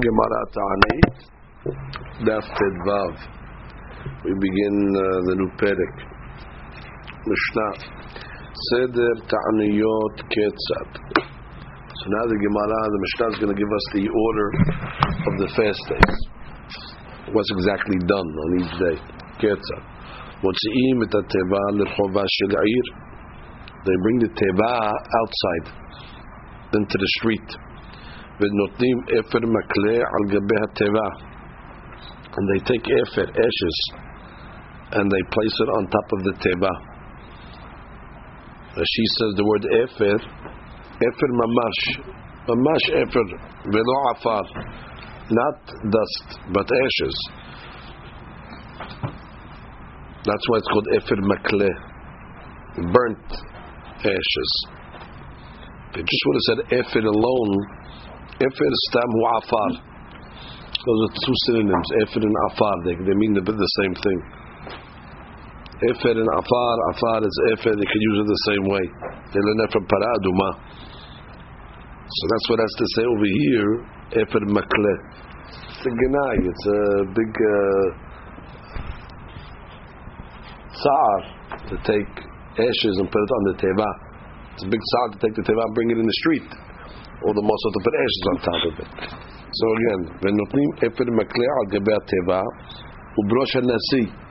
[0.00, 1.16] Gemara Ta'anit,
[2.26, 3.12] Daf Tedvav.
[4.24, 5.96] We begin uh, the new Perek.
[7.24, 7.72] Mishnah.
[8.70, 10.90] Seder Ta'aniyot Ketzat.
[11.14, 14.48] So now the Gemara, the Mishnah is going to give us the order
[15.30, 16.16] of the fast days.
[17.32, 18.96] What's exactly done on each day.
[19.40, 19.94] Ketzat.
[20.44, 22.86] מוציאים את התיבה לרחובה של העיר.
[23.84, 24.74] They bring the teva
[25.20, 25.66] outside,
[26.72, 27.48] into the street.
[28.40, 31.08] ונותנים אפר מקלה על גבי התיבה.
[32.36, 33.78] And they take אפר, ashes,
[34.96, 36.72] and they place it on top of the teva.
[38.92, 40.16] She says the word אפר,
[41.08, 41.78] אפר ממש,
[42.48, 43.26] ממש אפר,
[43.72, 44.44] ולא עפר.
[45.30, 45.60] Not
[45.94, 47.16] dust, but ashes.
[50.26, 51.72] That's why it's called אפר מקלה,
[52.92, 53.30] burnt
[54.00, 54.52] ashes.
[55.90, 57.52] If you just would have said efir alone,
[58.39, 59.71] efir stam afar.
[60.79, 62.75] Those are two synonyms, efir and afar.
[62.85, 64.19] They, they mean the, the same thing.
[65.91, 67.75] Efir and afar, afar is efir.
[67.75, 68.85] They can use it the same way.
[69.35, 70.49] They learn that from paraduma.
[72.09, 73.71] So that's what has to say over here.
[74.23, 74.93] Efir makle.
[75.75, 76.35] It's a genai.
[76.47, 76.79] It's a
[77.11, 78.09] big uh,
[81.69, 82.11] to take
[82.57, 83.89] ashes and put it on the teva.
[84.53, 86.68] It's a big sound to take the teva and bring it in the street.
[87.24, 88.90] Or the mosa to put ashes on top of it.
[89.58, 92.42] So again, ונותנים אפר מקלה על גבי התיבה
[93.16, 94.24] ובראש הנשיא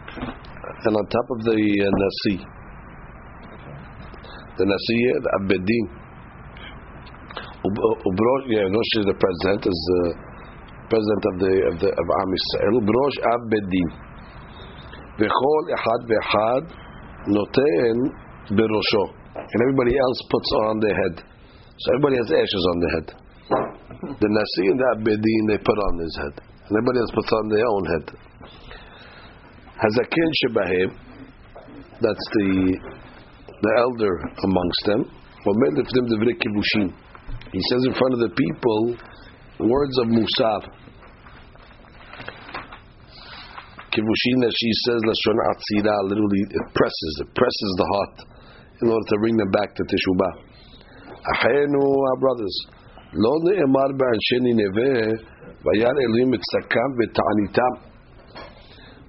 [0.86, 2.36] and on top of the uh, nasi.
[4.58, 5.86] The nasi, the abedin.
[7.64, 10.04] ובראש, yeah, no, she's the president, is the
[10.92, 12.74] president of the of the of Am Yisrael.
[12.84, 13.90] ובראש abedin.
[15.20, 16.64] וכל אחד ואחד
[17.28, 17.96] נותן
[18.58, 19.06] בראשו.
[19.36, 21.27] And everybody else puts on their head.
[21.79, 23.09] So everybody has ashes on their head.
[24.19, 26.35] The Nasi and the Abedin, they put on his head.
[26.67, 28.05] And everybody else puts on their own head.
[29.79, 30.91] Hazakin Shebahem,
[32.03, 32.79] that's the
[33.63, 35.03] the elder amongst them.
[37.53, 38.97] He says in front of the people
[39.59, 40.63] words of Musar.
[43.91, 45.39] Kivushin, as she says, Lashon
[46.05, 48.29] literally it presses, it presses the heart
[48.83, 50.48] in order to bring them back to Teshuvah.
[51.35, 52.57] Achenu, our brothers,
[53.15, 55.17] lo ne'emar ba'anshe Nineveh,
[55.65, 57.75] vayar Elohim etzakam v'ta'anitam.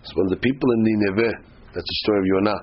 [0.04, 1.34] So when the people in Nineveh,
[1.74, 2.60] that's the story of Yonah,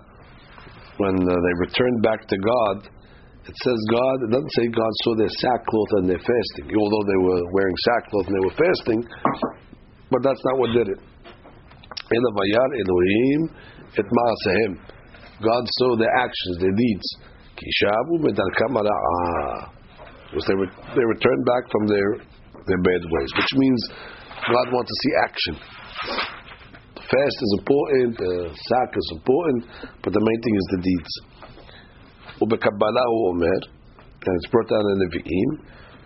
[0.99, 2.89] when uh, they returned back to God,
[3.47, 7.21] it says God, it doesn't say God saw their sackcloth and their fasting, although they
[7.23, 9.01] were wearing sackcloth and they were fasting,
[10.11, 11.01] but that's not what did it.
[12.11, 13.41] Elohim
[13.97, 14.73] ma'asehem.
[15.43, 17.09] God saw their actions, their deeds.
[17.58, 18.46] Kishabu Because
[20.48, 22.18] they were they returned back from their
[22.68, 23.90] their bad ways, which means
[24.48, 25.56] God wants to see action.
[26.96, 29.66] Fast is important, the sack is important,
[30.02, 31.22] but the main thing is the deeds.
[32.42, 33.60] ובקבלה omer,
[34.26, 35.52] and it's brought down in the Nevi'im,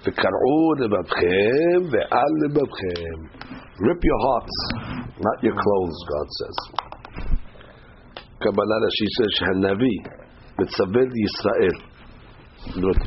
[0.04, 3.18] וקרעו לבבכם ועל לבבכם.
[3.88, 4.58] Rip your hearts,
[5.20, 6.58] not your clothes, God says.
[8.42, 9.98] Kabbalah, she says, Hanavi,
[10.69, 11.77] Yisrael.
[12.75, 13.01] Good.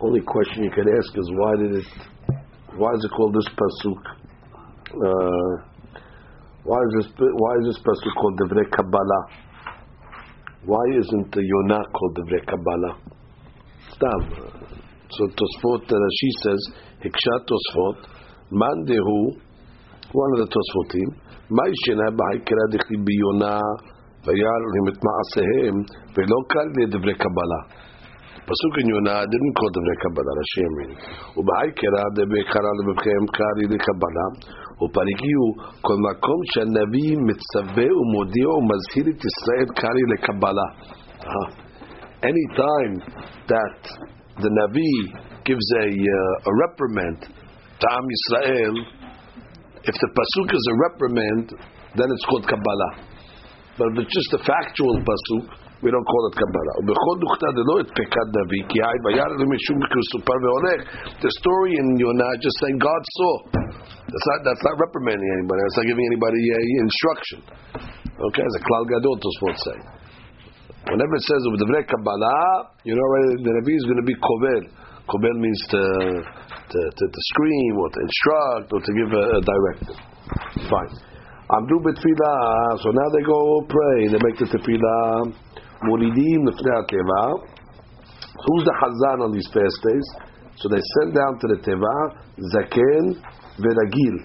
[0.00, 1.86] Only question you could ask is why did it,
[2.76, 4.02] why is it called this pasuk?
[4.90, 5.54] Uh,
[6.64, 9.24] why is this why is this pasuk called Devrei Kabbalah?
[10.64, 12.98] Why isn't the Yonah called Devrei Kabbalah?
[13.92, 14.60] Stam.
[15.10, 16.68] So Tosfot, she says,
[17.02, 18.06] Hikshat Tosfot,
[18.52, 19.40] Mandehu,
[20.21, 21.09] one of the Tosfotim,
[21.49, 23.59] מה ישנה בהיקרא דכתיב ביונה
[24.25, 25.75] וירא להם את מעשיהם
[26.15, 27.61] ולא קל לדברי קבלה.
[28.49, 30.91] פסוק in יונה didn't call דברי קבלה, רש"י אומרים.
[31.37, 34.27] ובהיקרא דברי קרא לבבכם קרא לקבלה,
[34.81, 35.47] ופרגיעו
[35.85, 40.67] כל מקום שהנביא מצווה ומודיע ומזהיר את ישראל קרא לקבלה.
[42.29, 42.93] Any time
[43.51, 43.79] that
[44.43, 44.95] the Navi
[45.47, 47.19] gives a, uh, a reprimand
[47.79, 48.75] to Am Yisrael,
[49.84, 51.56] if the pasuk is a reprimand,
[51.96, 52.92] then it's called Kabbalah.
[53.78, 55.44] But if it's just a factual pasuk,
[55.80, 56.74] we don't call it Kabbalah.
[61.16, 63.32] The story in Yonah just saying God saw.
[64.04, 65.60] That's not that's not reprimanding anybody.
[65.64, 67.38] That's not giving anybody a instruction.
[68.20, 69.30] Okay, as a klal gadol to
[69.64, 69.78] say.
[70.92, 74.62] Whenever it says the Kabbalah, you know already the Nabi is going to be kobel.
[75.08, 75.80] Kobel means to,
[76.70, 79.98] to, to, to scream or to instruct or to give a, a directive.
[80.70, 80.94] Fine.
[81.50, 82.78] Amdu betfilah.
[82.78, 84.08] So now they go pray.
[84.08, 85.34] They make the tefillah.
[85.82, 87.50] Muridim lefnei
[88.46, 90.06] Who's the Hazan on these fast days?
[90.56, 91.96] So they send down to the teva
[92.54, 93.18] zaken
[93.58, 94.16] veragil.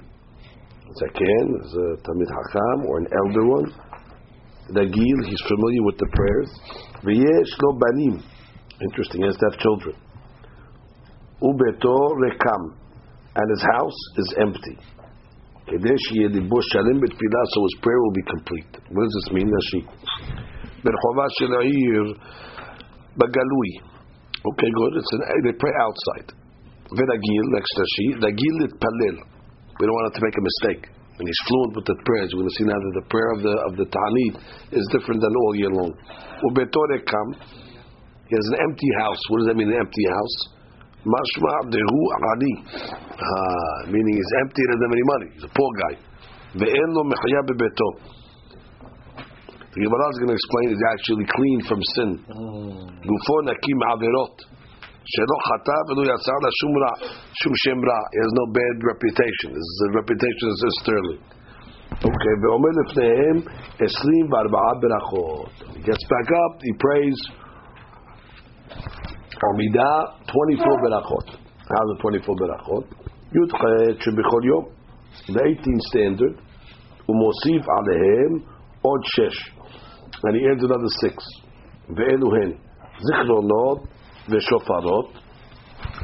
[1.02, 3.74] Zaken is a tamid hakam or an elder one.
[4.72, 6.50] Ragil, he's familiar with the prayers.
[7.04, 8.24] V'yesh lo banim.
[8.82, 9.96] Interesting, he has to have children
[11.46, 12.74] ubeto rekam,
[13.36, 14.78] and his house is empty.
[15.66, 18.72] Kadesh yedibosh shalim betpila, so his prayer will be complete.
[18.90, 19.82] What does this mean, Nashi?
[23.18, 23.72] Bagalui.
[24.46, 24.94] Okay, good.
[24.98, 26.38] It's an, they pray outside.
[26.94, 28.08] Venagil next Nashi.
[28.22, 29.18] Nagil litpalil.
[29.80, 30.84] We don't want to make a mistake.
[31.18, 32.30] And he's fluent with the prayers.
[32.36, 34.36] We're going to see now that the prayer of the of the Ta'anit
[34.76, 35.96] is different than all year long.
[36.46, 37.28] Ubeto rekam.
[38.30, 39.22] He has an empty house.
[39.30, 40.55] What does that mean, an empty house?
[41.06, 42.00] Mashma dehu
[42.34, 42.54] ani.
[43.14, 45.28] Ah, meaning he's empty, he doesn't have any money.
[45.38, 45.94] He's a poor guy.
[46.58, 47.90] Ve'en lo mechaya bebeto.
[49.76, 52.12] The Gemara is going to explain he's actually clean from sin.
[53.06, 54.36] Gufo nakim averot.
[55.06, 56.92] Shelo chata v'lo yatzar la shum ra,
[57.44, 58.00] shum shem ra.
[58.10, 59.54] He has no bad reputation.
[59.54, 61.22] His reputation is sterling.
[62.02, 63.38] Okay, ve'omer lefnehem
[63.78, 65.76] eslim v'arba'a berachot.
[65.76, 67.20] He gets back up, he prays.
[69.36, 71.28] Amidah, 24 berachot.
[71.68, 72.86] How's the 24 berachot?
[73.36, 74.66] Yudchet shebechol yom.
[75.28, 76.40] The 18 standard.
[77.10, 78.44] Umosif alehem
[78.84, 79.40] od shesh.
[80.24, 81.16] And he adds another six.
[81.90, 82.60] Ve'elu hen.
[83.04, 83.88] Zichronot
[84.30, 85.08] ve'shofarot.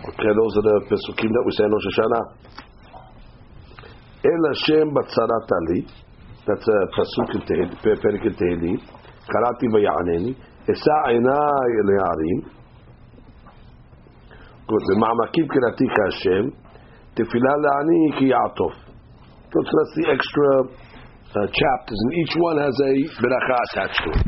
[0.02, 2.26] Okay, those are the pesukim that we say in Rosh Hashanah.
[4.24, 5.88] El Hashem batzarat ali.
[6.46, 8.78] That's a pasuk in Tehillim, perik in Tehillim.
[9.30, 10.36] Karati v'ya'aneni.
[10.68, 10.96] Esa
[14.71, 14.71] einai le'arim.
[14.71, 14.83] Good.
[14.91, 16.45] במעמקים קראתי כהשם,
[17.15, 18.75] תפילה לעני כי יעטוף.
[19.47, 22.93] So that's the extra uh, chapters, and each one has a
[23.23, 24.27] beracha attached to it.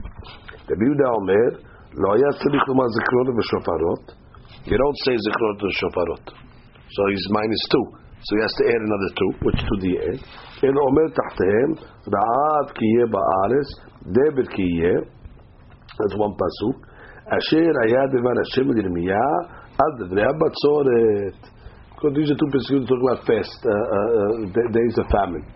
[0.71, 1.49] רבי יהודה אומר,
[2.03, 4.05] לא היה צריך לומר זיכרונות ושופרות.
[4.67, 6.25] You don't say זיכרונות ושופרות.
[6.95, 7.87] So he's minus two.
[8.27, 9.31] So he has to add another two.
[9.45, 10.21] Which two do you add?
[10.65, 11.71] אלא אומר תחתיהם,
[12.15, 13.69] רעד כי יהיה בארץ,
[14.17, 14.99] דבר כי יהיה.
[15.99, 16.89] That's one pasuk.
[17.39, 19.27] אשר היה דבר השם לירמיה,
[19.81, 21.59] עד דברי הבצורת.
[21.95, 25.47] Because these are two pasukim talking about fast, uh, uh, uh, days of famine.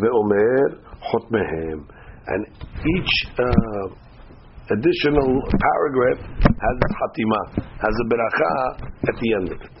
[0.00, 0.62] ואומר
[1.00, 1.78] חותמיהם.
[2.32, 2.42] And
[2.94, 3.86] each uh,
[4.74, 5.30] additional
[5.66, 6.20] paragraph
[6.64, 7.42] has a חתימה,
[7.84, 8.56] has a ברכה
[9.08, 9.74] at the end of it.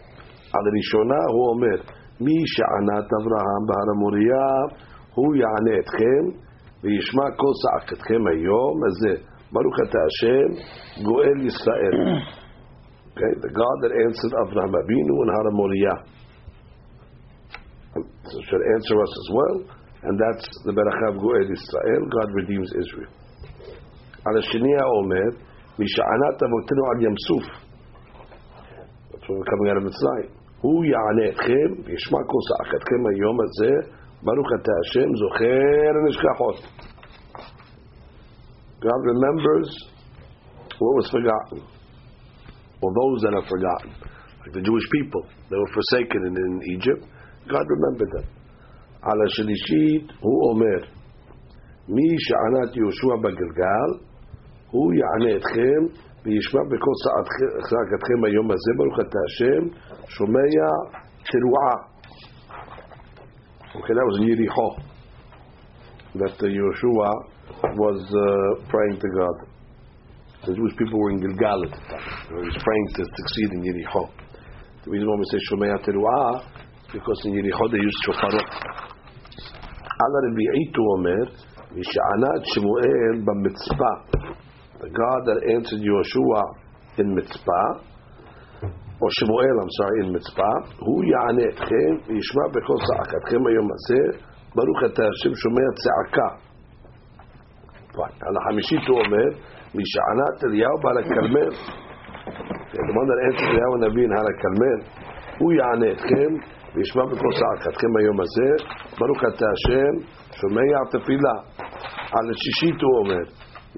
[0.54, 1.78] על הראשונה הוא אומר,
[2.20, 4.48] מי שענת אברהם בהר המוריה,
[5.14, 6.22] הוא יענה אתכם,
[6.82, 9.14] וישמע כל צעקתכם היום הזה.
[9.52, 10.48] ברוך אתה השם,
[11.04, 11.96] גואל ישראל.
[13.18, 15.98] Okay, the God that answered Avraham Avinu and Har Moriah.
[17.94, 19.56] So should answer us as well,
[20.02, 22.02] and that's the Berachav Goel Israel.
[22.10, 23.12] God redeems Israel.
[24.26, 25.28] על השני האומר,
[25.78, 27.44] משענת אבותינו על ים סוף.
[29.10, 30.30] That's when we're coming out of Mitzrayim.
[30.60, 33.72] הוא יענה אתכם, וישמע כל צעקתכם היום הזה,
[34.22, 36.56] ברוך אתה השם, זוכר הנשכחות.
[38.80, 39.70] God remembers
[40.80, 41.74] what was forgotten
[42.80, 43.90] or those that are forgotten,
[44.42, 45.22] like the Jewish people.
[45.50, 47.02] They were forsaken in, in Egypt.
[47.48, 48.26] God remembered them.
[49.04, 50.78] על השלישית הוא אומר,
[51.88, 53.90] מי שענת יהושע בגלגל,
[54.70, 55.80] הוא יענה אתכם
[56.24, 56.94] וישמע בכל
[57.68, 59.62] צעקתכם היום הזה, ברוך אתה השם,
[60.08, 60.40] שומע
[61.30, 61.94] תרועה.
[63.74, 64.94] Okay, that was in Yericho
[66.14, 67.10] that uh, Yeshua
[67.74, 69.47] was uh, praying to God.
[70.46, 72.08] The Jewish people were in Gilgal at the time.
[72.28, 74.12] He was praying to succeed in Yericho.
[74.84, 76.44] The reason why we say Shomea Teruah
[76.84, 78.48] is because in Yericho they used shofarot.
[80.04, 81.24] Allah Rabbi Eitu Omer,
[81.72, 83.96] Misha'anat Shemuel b'mitzvah.
[84.84, 86.42] The God that answered Yeshua
[86.98, 87.66] in mitzvah,
[89.00, 94.18] or Shemuel, I'm sorry, in mitzvah, הוא יענה אתכם וישמע בכל צעקתכם היום הזה,
[94.54, 96.28] ברוך אתה השם שומע צעקה.
[97.96, 99.28] על החמישית הוא אומר,
[99.78, 101.50] משענת אליהו בעל הכרמל.
[102.72, 104.78] The one that answered אליהו הנביא in הר הכרמל,
[105.38, 106.30] הוא יענה אתכם
[106.74, 108.48] וישמע בכל צעקתכם היום הזה,
[108.98, 109.92] ברוך אתה השם
[110.38, 111.36] שומע תפילה.
[112.14, 113.24] על השישית הוא אומר,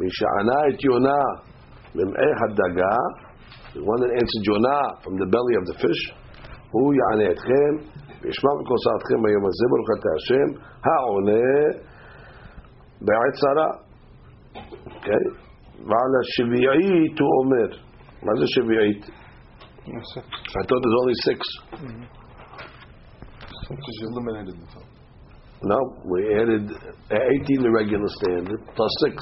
[0.02, 1.22] משענה את יונה
[1.94, 2.96] ממעי הדגה,
[3.75, 6.02] the one that answered Jonah from the belly of the fish,
[6.70, 7.72] הוא יענה אתכם
[8.22, 10.48] וישמע בכל צעקתכם היום הזה, ברוך אתה השם,
[10.84, 11.48] העונה
[13.00, 13.70] בעת צרה.
[14.86, 15.46] Okay?
[15.88, 17.68] ועל השביעית הוא אומר,
[18.22, 19.02] מה זה שביעית?
[19.86, 21.40] I thought there's only six.
[23.70, 24.86] Because you eliminated the top.
[25.62, 25.78] No,
[26.12, 26.64] we added
[27.10, 29.14] 18 the regular standard plus six.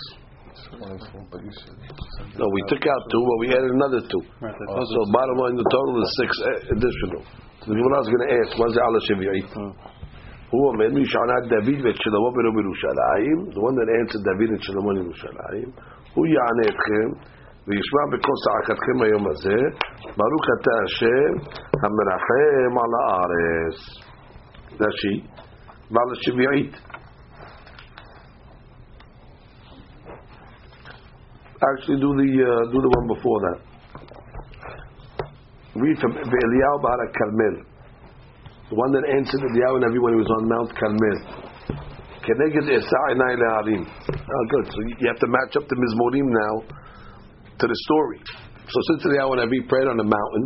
[2.40, 4.22] No, we took out two, but we added another two.
[4.40, 7.22] Right, that's So also- bottom line, the total is six uh, additional.
[7.60, 9.50] So the Gemara is going to ask, what's the Allah Shavi'it?
[10.54, 14.62] הוא אומר מי שענה דוד ואת שלמה בנו בירושלים, the one that answered דוד and
[14.62, 15.68] שלמה בירושלים,
[16.14, 17.08] הוא יענה אתכם
[17.66, 19.58] וישמע בכל צעקתכם היום הזה,
[20.18, 21.32] ברוך אתה השם
[21.82, 23.78] המרחם על הארץ.
[24.80, 25.20] רש"י,
[25.90, 26.76] ועל השביעית.
[31.64, 33.58] Actually, do the uh, do the one before that.
[35.82, 37.56] Read from Eliyahu Bahar Carmel.
[38.68, 41.37] The one that answered Eliyahu Navi when he was on Mount Carmel.
[42.24, 43.82] Keneged Esa'inai Le'arim.
[43.84, 44.66] Oh, good.
[44.72, 46.54] So you have to match up the Mizmorim now
[47.60, 48.20] to the story.
[48.68, 50.44] So since Eliyahu Navi prayed on the mountain,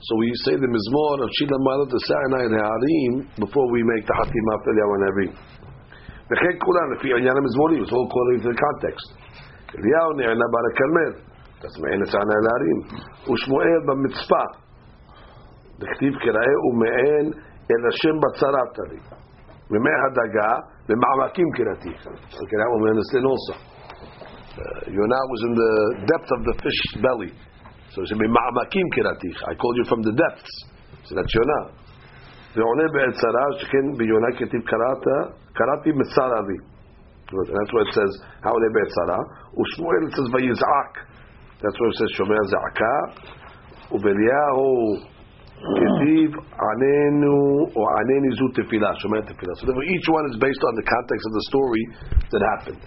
[0.00, 4.56] so we say the Mizmor of Shila Malot Esa'inai Le'arim before we make the Hatimah
[4.64, 5.28] for Eliyahu Navi.
[6.30, 9.06] וכן כולם, לפי עניין המזמורים, it's all according to the context.
[9.78, 11.12] אליהו נענה בר הכרמל,
[11.62, 12.78] תסמעין עצענה להרים,
[13.32, 14.44] ושמואל במצפה,
[15.78, 17.26] דכתיב כראה ומעין
[17.70, 19.00] אל השם בצרת לי.
[19.70, 20.52] ממי הדגה,
[20.88, 22.00] במעמקים קראתיך.
[22.50, 23.54] כראה ומעין אצלן also.
[24.96, 25.72] Yonah was in the
[26.10, 27.32] depth of the fish belly.
[27.92, 29.36] So it should be מעמקים קראתיך.
[29.50, 30.54] I called you from the depths.
[31.06, 31.80] So that's Yonah.
[32.56, 35.04] ועונה בעת צרה, שכן ביונה כתיב קראת,
[35.52, 36.58] קראתי מצרה לי.
[37.30, 38.12] That's what it says,
[38.44, 39.20] העונה בעת צרה.
[39.58, 40.92] ושמואל it says ויזעק.
[41.60, 42.96] That's what it says, שומע זעקה.
[43.92, 44.66] ובאליהו
[45.63, 46.31] ידיב
[46.67, 47.37] anenu
[47.77, 49.19] or ענני זו shomer שומע
[49.55, 51.83] So therefore each one is based on the context of the story
[52.31, 52.83] that happened.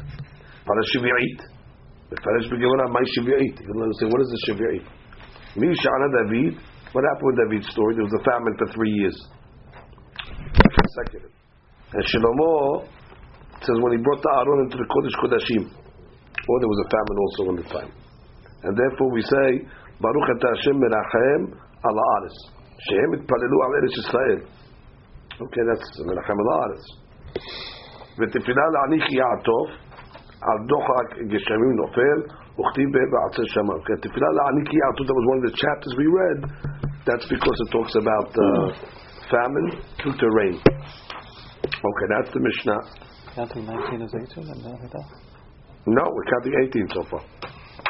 [0.66, 1.40] אבל השביעית,
[2.12, 3.56] מפרש בגאונה מהי שביעית.
[3.60, 4.86] You're say, what is the שביעית?
[5.56, 6.54] מי שענה דוד,
[6.92, 7.92] what happened with David's story?
[7.96, 9.16] There was a famine for three years.
[10.80, 11.32] Consecutive.
[11.96, 12.84] And Shlomo
[13.64, 15.64] says when he brought the Aron into the Kodesh Kodashim,
[16.48, 17.92] or oh, there was a famine also in the time.
[18.64, 19.48] And therefore we say,
[20.00, 21.40] Baruch atah Hashem merachem
[21.84, 22.57] ala aris.
[22.85, 24.39] Shehem itpalelu al Eretz Yisrael.
[25.43, 26.85] Okay, that's Menachem Ala Aris.
[28.19, 29.69] ותפילה לעני כי יעטוף,
[30.47, 32.19] על דוחק גשמים נופל,
[32.57, 33.79] וכתיב בעצי שמיים.
[33.81, 36.39] Okay, תפילה לעני כי יעטוף, that was one of the chapters we read.
[37.07, 38.47] That's because it talks about uh,
[39.33, 39.67] famine
[39.99, 40.55] due to rain.
[41.89, 42.79] Okay, that's the Mishnah.
[43.35, 45.07] Counting 19 as 18 and not that.
[45.85, 47.23] No, we're counting 18 so far.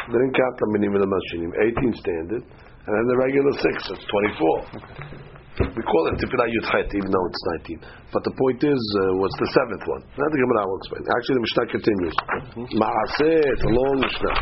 [0.10, 1.52] They didn't count the minim and the mashinim.
[1.62, 2.44] 18 standard,
[2.89, 5.61] and then the regular six, it's 24.
[5.61, 7.85] We call it Tefillah Yudchet, even though it's 19.
[8.17, 10.03] But the point is, uh, what's the seventh one?
[10.17, 11.03] Now the Gemara will explain.
[11.05, 12.17] Actually, the Mishnah continues.
[12.17, 12.65] Mm-hmm.
[12.81, 14.37] Ma'aseh, it's a long Mishnah.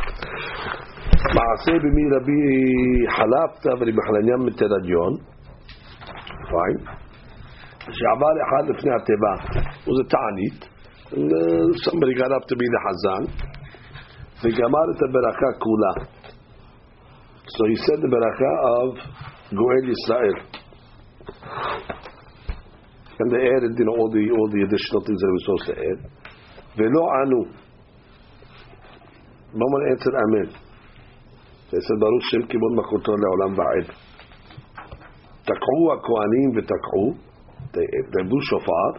[1.35, 2.39] Ma'aseh b'mi Rabbi
[3.19, 5.13] Halafta v'ribachlanyam mitteradion.
[6.47, 7.07] Fine.
[7.91, 8.91] שעבר אחד לפני
[9.87, 10.59] was a Tanit.
[11.07, 13.23] Uh, somebody got up to be the חזן,
[14.43, 16.16] וגמר את הברכה כולה.
[17.49, 18.89] So he said the ברכה of
[19.55, 20.37] Goel Yisrael.
[23.19, 25.67] And they added, you know, all the all the additional things that they were supposed
[25.71, 26.01] to add.
[26.77, 27.43] ולא ענו.
[29.55, 30.49] No one answered Amen.
[31.71, 33.87] They said, ברוך שם כיבוד מלכותו לעולם ועד.
[35.43, 37.07] תקעו הכהנים ותקעו,
[37.73, 38.91] they, they blew shofar,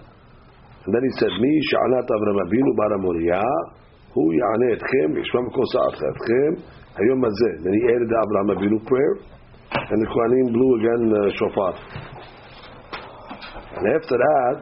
[0.85, 3.41] and then he said, מי שענת אברהם אבינו בר המוריה,
[4.13, 6.51] הוא יענה אתכם, וישמע בכל שעתכם,
[7.00, 7.50] היום הזה.
[7.64, 9.14] Then he added the Abraham Avinu prayer,
[9.90, 11.74] and the Kohanim blew again uh, shofar.
[13.76, 14.56] And after that,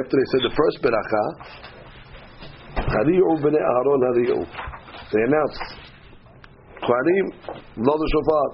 [0.00, 1.24] after they said the first beracha,
[2.94, 4.40] Hari'u b'nei Aharon hari'u.
[5.12, 5.66] They announced,
[6.86, 7.26] Kohanim,
[7.82, 8.48] blow the shofar.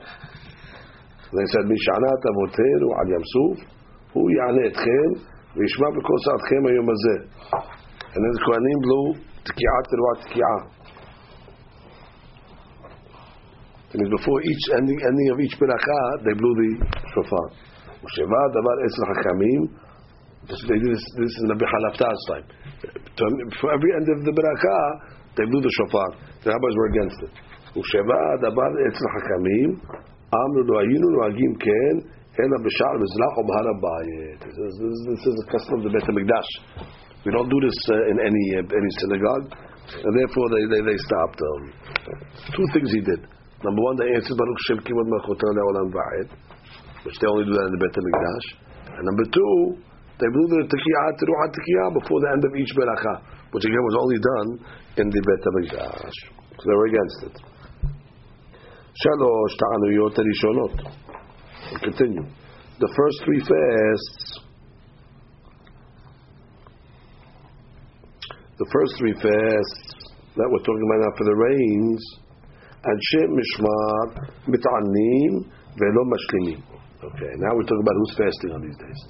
[1.37, 3.57] They said, משענת אבותינו על ים סוף,
[4.13, 5.09] הוא יענה אתכם,
[5.57, 7.17] וישמע בכל שעתכם היום הזה.
[8.15, 9.07] And then the Kohanim blew
[9.49, 10.57] תקיעה תרועה תקיעה.
[13.92, 16.72] And before each ending ending of each beracha, they blew the
[17.12, 17.48] shofar.
[18.00, 19.62] Usheva davar esra hakamim.
[20.48, 22.48] They did this, this in the Bihalaftar's time.
[23.60, 24.78] For every end of the beracha,
[25.36, 26.08] they blew the shofar.
[26.44, 27.34] The rabbis were against it.
[27.76, 29.70] Usheva davar esra hakamim.
[30.32, 31.96] Amru lo ayinu noagim ken.
[32.40, 33.66] ena b'shar mizrach o b'har
[34.40, 36.50] This is, this is a custom of the Beit HaMikdash.
[37.26, 39.52] We don't do this uh, in any uh, any synagogue,
[39.94, 41.40] and therefore they, they, they stopped.
[41.44, 41.64] Um,
[42.56, 43.28] two things he did.
[43.62, 46.30] Number one, the answer is Baruch Shem Kimot Malchotana Le'olam Va'ed,
[47.06, 48.46] which they only do that in the Beit HaMikdash.
[48.98, 49.54] And number two,
[50.18, 53.22] they blew the Tekiyah Teruah Tekiyah before the end of each Berachah,
[53.54, 54.50] which again was only done
[54.98, 56.18] in the Beit HaMikdash.
[56.58, 57.36] So they were against it.
[58.98, 60.76] Shalosh Ta'anuyot Rishonot.
[61.82, 62.26] Continue.
[62.80, 64.40] The first three fasts
[68.58, 72.21] the first three fasts that we're talking about now for the rains
[72.91, 74.05] אנשי משמר
[74.53, 75.33] מתענים
[75.79, 76.61] ולא משלימים.
[76.97, 79.01] Okay, now we're talking about who's fasting on these days.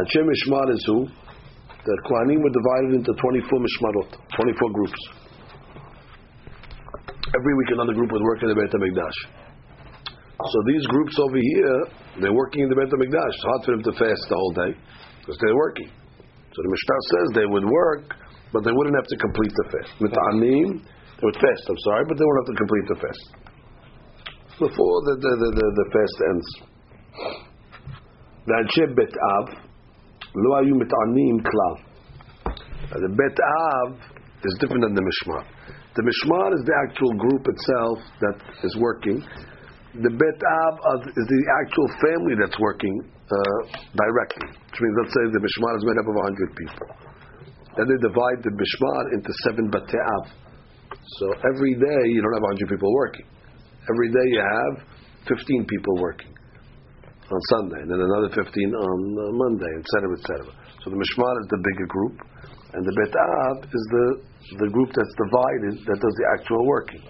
[0.00, 0.98] אנשי משמר is who?
[1.86, 5.00] The Kohanim were divided into 24 mishmarot, 24 groups.
[7.38, 9.18] Every week another group would work in the Beit HaMikdash.
[10.50, 11.78] So these groups over here,
[12.20, 13.32] they're working in the Beit HaMikdash.
[13.38, 14.72] It's hard for them to fast the whole day
[15.20, 15.86] because they're working.
[15.86, 18.14] So the Mishnah says they would work,
[18.52, 19.92] but they wouldn't have to complete the fast.
[20.02, 20.82] Mit'anim,
[21.20, 23.24] they would fast, I'm sorry, but they wouldn't have to complete the fast.
[24.58, 26.48] Before the, the, the, the, the fast ends.
[28.46, 29.46] ואנשי בית אב
[30.44, 31.74] לא היו מתענים כלל.
[32.86, 33.98] The Bet Av
[34.46, 35.42] is different than the Mishmar.
[35.96, 39.18] The Mishmar is the actual group itself that is working.
[39.96, 44.48] The Bet Av is the actual family that's working uh, directly.
[44.54, 46.88] Which means, let's say the Mishmar is made up of 100 people.
[47.74, 50.24] Then they divide the Mishmar into seven Bet Av.
[51.01, 53.25] So every day you don't have 100 people working.
[53.89, 54.73] Every day you have
[55.27, 56.33] 15 people working
[57.31, 60.51] on Sunday, and then another 15 on uh, Monday, etc., etc.
[60.83, 62.15] So the Mishmar is the bigger group,
[62.75, 64.07] and the Bet Av is the
[64.59, 67.03] the group that's divided that does the actual working.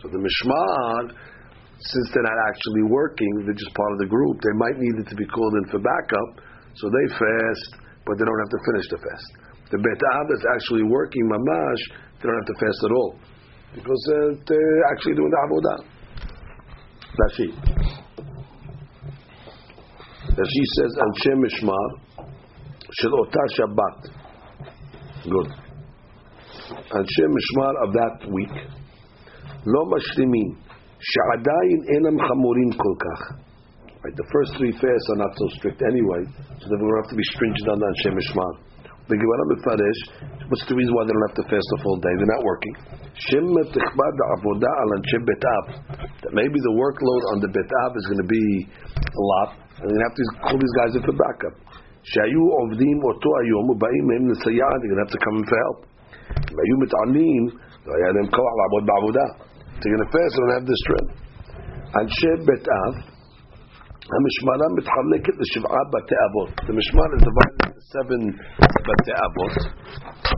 [0.00, 4.38] So the Mishmar, since they're not actually working, they're just part of the group.
[4.40, 6.30] They might need it to be called in for backup,
[6.78, 9.28] so they fast, but they don't have to finish the fast.
[9.74, 11.82] The Bet Av that's actually working, mamash,
[12.19, 13.11] they don't have to fast at all
[13.75, 15.77] because uh, they're actually doing the avodah.
[17.21, 17.47] Rashi.
[20.37, 21.87] Rashi says, "Anshe mishmar
[22.91, 23.99] shel ota Shabbat."
[25.23, 25.49] Good.
[26.99, 28.55] Anshe mishmar of that week.
[29.65, 30.49] לא משלימים,
[30.99, 33.43] שעדיין אינם חמורים כל כך.
[34.03, 36.23] Right, the first three fasts are not so strict anyway,
[36.59, 38.53] so then we don't have to be stringent on the Anshe mishmar.
[39.08, 40.00] The Gemara Mefarish,
[40.52, 42.12] what's the reason why they don't have to fast the full day?
[42.12, 42.74] They're not working.
[46.20, 49.96] That maybe the workload on the betav is going to be a lot, and they
[50.04, 51.56] have to call these guys in for backup.
[54.76, 55.88] They're going to have to come in for help.
[59.80, 61.16] They're going to fast and have the strength.
[64.07, 66.49] אנשי בית אב, המשמרה מתחלקת לשבעה בתי אבות.
[66.67, 68.21] The משמר is divided into seven
[68.87, 69.55] בתי אבות,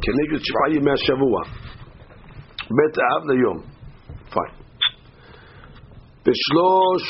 [0.04, 1.38] כנגד שבעה ימי השבוע.
[2.78, 3.60] בית אב ליום.
[4.34, 4.56] Fine.
[6.26, 7.06] בשלוש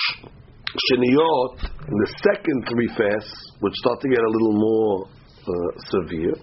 [0.88, 1.56] שניות,
[1.90, 6.36] in the second three fasts, which start to get a little more uh, severe,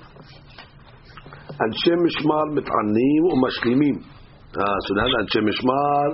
[1.66, 3.94] אנשי משמר מתענים ומשלימים.
[3.94, 6.06] Uh, so now אנשי משמר,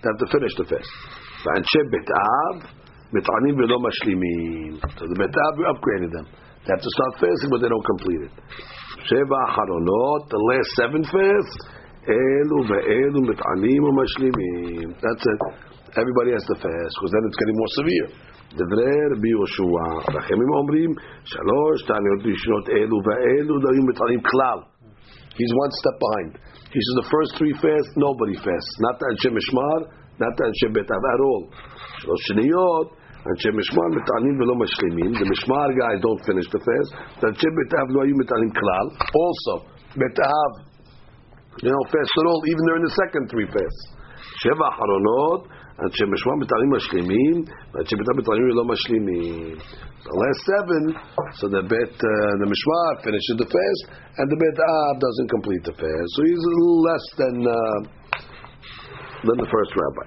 [0.00, 0.92] they have to finish the fast.
[1.44, 2.80] ואנשי בית אב,
[3.14, 4.72] מתענים ולא משלימים.
[4.96, 6.26] So the בית אב, we upgraded them.
[6.64, 8.34] They have to start fasting, but they don't complete it.
[9.08, 11.62] שבע אחרונות, the last seven fasts,
[12.08, 14.88] אלו ואלו מתענים ומשלימים.
[15.04, 15.40] That's it.
[16.00, 18.08] Everybody has to fast, because then it's getting more severe.
[18.58, 20.90] דברי רבי יהושע, רחמים אומרים,
[21.24, 24.58] שלוש תעניות ראשונות אלו ואלו לא היו מתענים כלל.
[25.38, 26.30] He's one step behind.
[26.74, 28.72] He says the first three fasts, nobody fasts.
[28.86, 29.78] Not the Anshe Mishmar,
[30.22, 31.44] not the Anshe Bet Av at all.
[31.98, 32.88] שלוש שניות,
[33.30, 35.10] אנשי משמר מתענים ולא משלימים.
[35.20, 36.90] The משמר guys don't finish the fast.
[37.20, 38.86] The אנשי בית אב לא היו מתענים כלל.
[39.24, 39.54] Also,
[40.00, 40.52] בית אב,
[41.62, 43.82] they don't fast at all, even during the second three fasts.
[44.42, 45.40] שבע אחרונות,
[45.84, 47.36] אנשי משמר מתענים משלימים,
[47.70, 49.56] ואנשי בית אב מתענים ולא משלימים.
[50.08, 50.82] The last seven,
[51.38, 53.82] so the bet, uh, the mishmar finishes the fast,
[54.18, 56.08] and the bet ab doesn't complete the fast.
[56.14, 57.78] So he's a little less than uh,
[59.26, 60.06] than the first rabbi.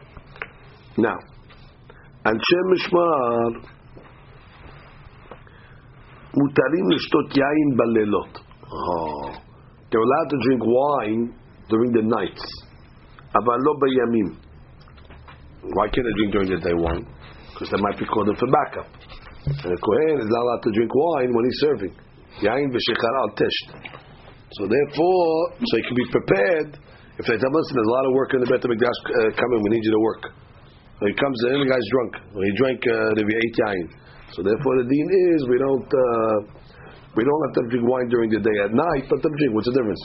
[0.97, 1.17] Now,
[2.25, 3.59] אנשי משמר
[6.37, 8.39] מותרים לשתות יין בלילות.
[8.63, 9.29] Oh.
[9.89, 11.23] They're allowed to drink wine
[11.69, 12.45] during the nights,
[13.35, 14.29] אבל לא בימים.
[15.77, 17.05] Why can't they drink during the day wine?
[17.53, 18.89] Because they might be called in for backup.
[19.45, 21.93] And the Kohen is not allowed to drink wine when he's serving.
[22.41, 23.67] Yain v'shechar al tesht.
[24.57, 25.29] So therefore,
[25.67, 26.69] so he can be prepared.
[27.19, 29.29] If they tell him, listen, there's a lot of work in the Beit HaMikdash uh,
[29.37, 30.23] coming, we need you to work.
[30.98, 32.12] So he comes in, the guy's drunk.
[32.34, 33.86] Or he drank uh, the eight yain.
[34.34, 36.36] So therefore, the deen is we don't uh,
[37.14, 39.06] we don't let them drink wine during the day at night.
[39.06, 39.54] Let them drink.
[39.54, 40.02] What's the difference?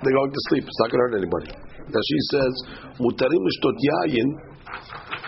[0.00, 0.64] They're going to sleep.
[0.64, 1.50] It's not going to hurt anybody.
[1.90, 2.52] Now she says,
[3.02, 4.28] "Mutarim lishtot yain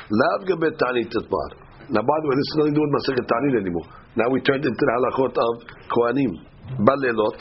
[0.09, 3.25] lav gabet tanit tatbar." Now, by the way, this is nothing to do with Masechet
[3.25, 3.89] Tanit anymore.
[4.13, 5.55] Now we turned into the halachot of
[5.89, 6.33] Kohanim.
[6.85, 7.37] Balelot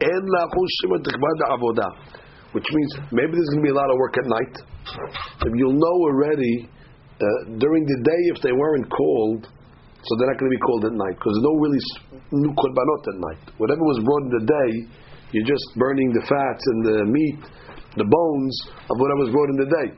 [0.00, 1.90] en lachus shema tikbad avodah,
[2.54, 4.54] which means maybe there's going to be a lot of work at night.
[5.58, 6.70] You'll know already
[7.18, 10.86] uh, during the day if they weren't called, so they're not going to be called
[10.86, 11.82] at night because there's no really
[12.30, 13.42] new korbanot at night.
[13.58, 14.70] Whatever was brought in the day,
[15.34, 17.42] you're just burning the fats and the meat,
[17.98, 18.54] the bones
[18.86, 19.88] of whatever was brought in the day.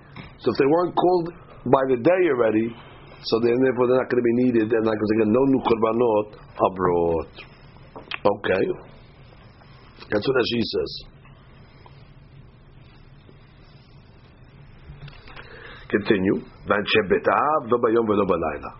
[0.40, 1.26] So if they weren't called
[1.68, 2.72] by the day already,
[3.20, 6.40] so then therefore they're not going to be needed, and like again, no new korbanot
[6.40, 7.34] are brought.
[8.00, 8.64] Okay,
[10.08, 11.15] that's what she says.
[15.88, 16.42] Continue.
[16.66, 18.70] Then Shebetav, no bayom velo balayla.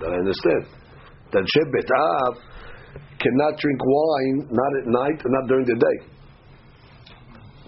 [0.00, 0.66] That I understand.
[1.32, 2.36] Then Shebetav
[3.20, 5.98] cannot drink wine not at night and not during the day.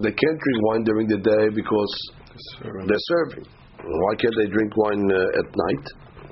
[0.00, 2.12] They can't drink wine during the day because
[2.62, 3.44] they're serving.
[3.80, 5.86] Why can't they drink wine uh, at night?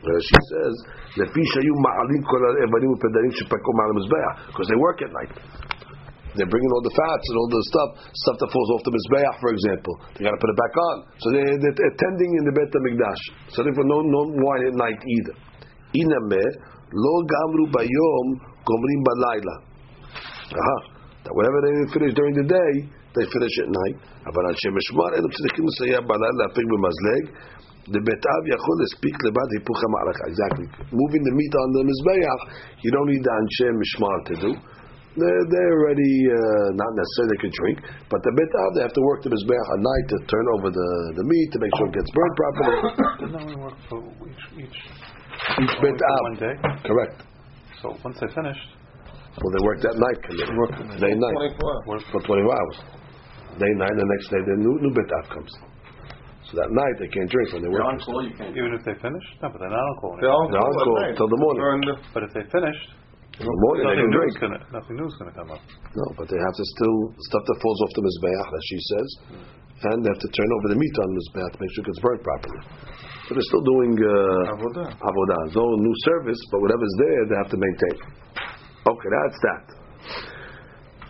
[0.04, 0.84] Uh, she says,
[1.16, 1.32] because
[4.68, 5.32] they work at night.
[6.37, 9.35] They're bringing all the fats and all the stuff, stuff that falls off the mizbeach,
[9.41, 9.93] for example.
[10.13, 10.95] They got to put it back on.
[11.17, 13.23] So they, they're attending in the Bet Hamikdash.
[13.49, 15.35] So therefore, no, no wine at night either.
[15.97, 16.43] Iname
[16.93, 18.27] lo gamru bayom
[18.61, 19.55] gomrim balayla.
[20.53, 20.77] Aha.
[21.25, 22.73] That whatever they didn't finish during the day,
[23.17, 23.97] they finish at night.
[24.29, 27.23] אבל אנשי משמר אלו צריכים לסייע בלילה להפיק במזלג.
[27.95, 30.23] לבית אב יכול להספיק לבד היפוך המערכה.
[30.31, 30.67] Exactly.
[31.01, 32.41] Moving the meat on the mizbeach,
[32.83, 34.51] you don't need the אנשי משמר to do.
[35.14, 37.78] They're, they're already uh, not necessarily they could drink,
[38.10, 40.88] but the bet they have to work the mizbeach at night to turn over the,
[41.14, 42.76] the meat to make sure it gets burned properly.
[43.22, 46.54] Didn't that only work for each each, Each only bet for one day?
[46.82, 47.18] correct.
[47.78, 48.66] So once they finished,
[49.38, 51.36] Well, they work that night, They work day night
[51.86, 52.76] work for 24 hours.
[53.54, 55.52] Day and night, the next day the new new bet comes.
[56.50, 57.86] So that night they can't drink when they work.
[57.86, 58.50] You're on call, you can't.
[58.50, 60.42] even if they finish, no, but they're not on call They're anymore.
[60.42, 61.62] on They're on call till the morning.
[61.86, 62.88] The- But if they finished,
[63.34, 64.38] In the morning they nothing new drink.
[64.38, 65.58] gonna nothing new is gonna come up.
[65.90, 66.98] No, but they have to still
[67.34, 69.08] stuff that falls off the mizbeach, as she says,
[69.90, 71.88] and they have to turn over the meat on the mizbeach to make sure it
[71.90, 72.60] gets burnt properly.
[73.26, 74.86] So they're still doing uh, Avodah.
[74.86, 75.40] avodah.
[75.50, 77.96] No new service, but whatever's there, they have to maintain.
[78.86, 79.64] Okay, that's that.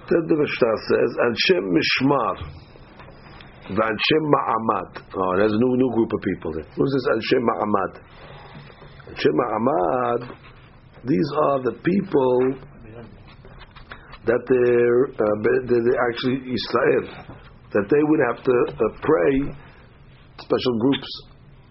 [0.09, 2.35] Then the Mishnah says, "Anshem mishmar,
[3.69, 6.69] v'anshem ma'amad." Oh, there's a new new group of people there.
[6.73, 7.93] Who's this Anshem ma'amad?
[9.13, 10.44] Anshem ma'amad.
[11.07, 12.39] These are the people
[14.25, 15.37] that they're, uh,
[15.69, 17.05] they're actually Israel.
[17.77, 19.53] That they would have to uh, pray
[20.41, 21.11] special groups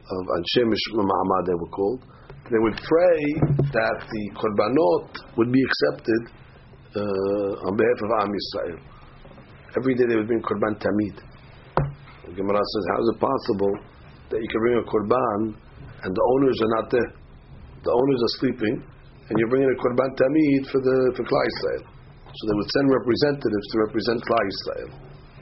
[0.05, 2.03] of Anshem Ma'amad, they were called.
[2.51, 3.21] They would pray
[3.57, 6.21] that the korbanot would be accepted
[6.95, 8.77] uh, on behalf of Am Yisrael.
[9.77, 11.17] Every day they would bring korban tamid.
[12.27, 13.73] The Gemara says, how is it possible
[14.29, 15.55] that you can bring a korban
[16.03, 17.11] and the owners are not there?
[17.83, 18.83] The owners are sleeping,
[19.29, 21.83] and you're bringing a korban tamid for the for Klal Yisrael.
[22.33, 24.89] So they would send representatives to represent Klal Yisrael.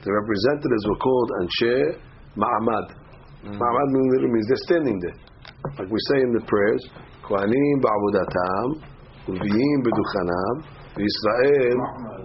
[0.04, 1.74] The representatives were called Anshe
[2.36, 2.86] Ma'amad.
[3.46, 3.58] Mm.
[3.58, 5.18] Ma'amad literally means they're standing there.
[5.78, 6.82] Like we say in the prayers,
[7.22, 8.68] Kohanim ba'avodatam,
[9.30, 10.56] Uviyim b'duchanam,
[10.98, 11.78] Yisrael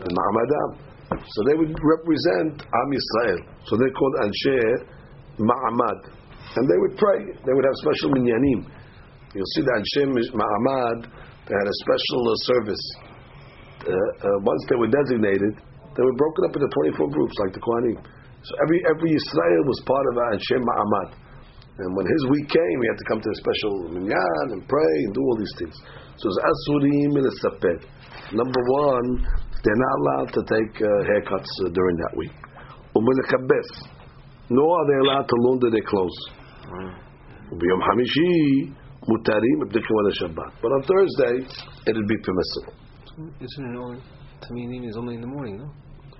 [0.03, 0.87] b'ma'amadam.
[1.15, 3.39] So they would represent Am Yisrael.
[3.65, 4.59] So they're called Anshe
[5.39, 5.99] Ma'amad.
[6.57, 7.19] And they would pray.
[7.45, 8.65] They would have special minyanim.
[9.33, 11.07] You'll see that Anshe Ma'amad,
[11.47, 12.83] they had a special uh, service.
[13.87, 15.53] Uh, uh, once they were designated,
[15.95, 16.67] they were broken up into
[16.99, 17.97] 24 groups, like the Kohanim.
[18.43, 21.09] So every every Israel was part of Anshe Ma'amad.
[21.77, 24.93] And when his week came, he had to come to a special minyan and pray
[25.05, 25.75] and do all these things.
[26.17, 27.79] So it's asurim milasapet.
[28.33, 29.07] Number one,
[29.63, 32.33] they're not allowed to take uh, haircuts uh, during that week.
[32.95, 33.71] Umilakabes.
[34.49, 36.17] Nor are they allowed to launder their clothes.
[37.51, 38.73] B'yom Hamishi,
[39.07, 39.59] mutarim
[40.19, 40.51] Shabbat.
[40.61, 41.47] But on Thursday,
[41.87, 42.73] it'll be permissible.
[43.41, 43.99] Isn't it only
[44.41, 45.71] Taminim is only in the morning, no?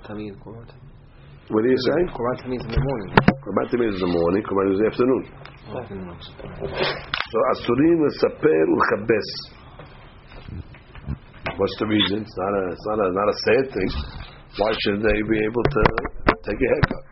[0.03, 0.65] Korban.
[1.49, 2.07] What are you saying?
[2.15, 3.11] Korban Tamid is in the morning.
[3.43, 5.23] Korban Tamid is in the morning, Korban is in the afternoon.
[7.27, 9.29] So Asurim Saper Ulchabes.
[11.57, 12.21] What's the reason?
[12.21, 13.91] It's not a it's not a not a sad thing.
[14.57, 15.81] Why should they be able to
[16.45, 17.03] take a haircut?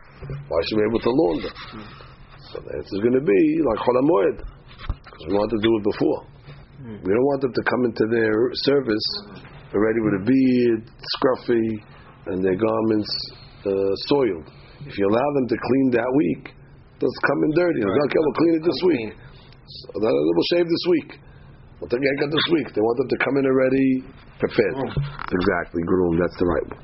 [0.48, 1.52] Why should they be able to launder?
[2.48, 4.55] So the answer is going to be like Chol HaMoed.
[5.25, 6.19] Because we want to do it before.
[6.81, 8.33] We don't want them to come into their
[8.65, 9.07] service
[9.69, 11.67] already with a beard, scruffy,
[12.33, 13.11] and their garments
[13.65, 14.49] uh, soiled.
[14.89, 16.57] If you allow them to clean that week,
[16.97, 17.79] they'll come in dirty.
[17.85, 19.13] They'll go, okay, we'll clean it this week.
[19.61, 21.09] So then we'll shave this week.
[21.77, 22.67] We'll take a haircut this week.
[22.73, 23.89] They want them to come in already
[24.41, 24.75] prepared.
[25.37, 26.17] Exactly, groomed.
[26.17, 26.81] That's the right one.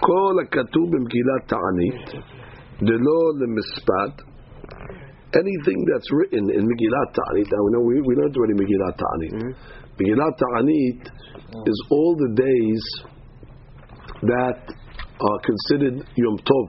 [0.00, 2.24] כל הכתוב במגילת תענית,
[2.82, 4.14] דלא למשפט,
[5.35, 9.31] anything that's written in Megillat Ta'anit, now we know we, we learned already Megillat Ta'anit.
[9.31, 9.51] Hmm.
[9.99, 11.01] Megillat Ta'anit
[11.55, 11.63] oh.
[11.65, 12.83] is all the days
[14.23, 14.59] that
[15.21, 16.65] are considered Yom Tov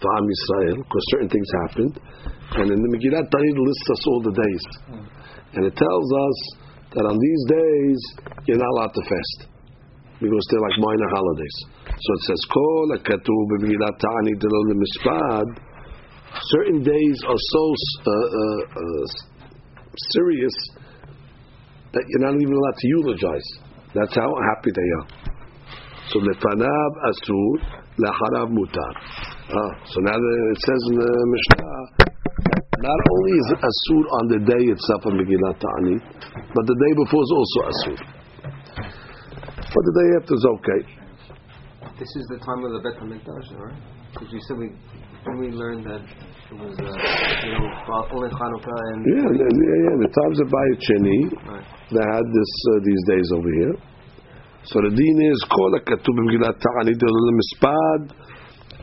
[0.00, 2.00] for Am Yisrael, because certain things happened.
[2.56, 4.64] And in the Megillat Ta'anit lists us all the days.
[4.86, 5.06] Hmm.
[5.54, 6.38] And it tells us
[6.94, 7.98] that on these days,
[8.46, 9.48] you're not allowed to fast.
[10.20, 11.56] Because they're like minor holidays.
[11.86, 15.46] So it says, Kol HaKatuv b'Megillat Ta'anit delo lemispad,
[16.34, 17.64] certain days are so
[18.06, 19.06] uh, uh, uh,
[20.14, 20.56] serious
[21.92, 23.48] that you're not even allowed to eulogize.
[23.94, 25.08] That's how happy they are.
[26.12, 27.52] So lefanav asur,
[27.98, 28.92] leharav mutar.
[29.48, 32.08] Ah, so now it says in the Mishnah,
[32.78, 36.04] not only is it asur on the day itself of Megillat Ta'anit,
[36.54, 37.98] but the day before is also asur.
[39.56, 40.80] But the day after is okay.
[41.98, 43.74] This is the time of the Bet HaMikdash, right?
[44.12, 44.70] Because you said we,
[45.36, 46.88] we learn that it was, uh,
[47.44, 47.68] you know,
[48.16, 48.98] only Hanukkah and...
[49.04, 49.94] Yeah, yeah, yeah.
[50.00, 51.66] The times of Bayit Sheni, Right.
[51.92, 53.74] they had this uh, these days over here.
[54.64, 58.02] So the deen is kol hakatuv b'Megillat Ta'anit mispad.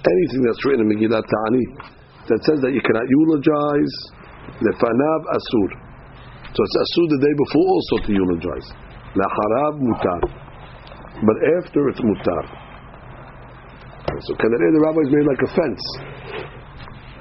[0.06, 1.72] Anything that's written in Megillat Ta'anit
[2.30, 3.96] that says that you cannot eulogize
[4.62, 5.70] lefanav asur.
[6.54, 8.68] So it's asur the day before also to eulogize.
[9.18, 10.22] Lacharav mutar,
[11.22, 12.65] but after it's mutar.
[14.26, 15.84] So Kanarei the rabbis made like a fence.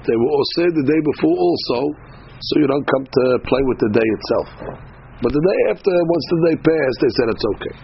[0.04, 1.78] They were all say the day before also,
[2.36, 4.48] so you don't come to play with the day itself.
[5.24, 7.74] But the day after, once the day passed, they said it's okay.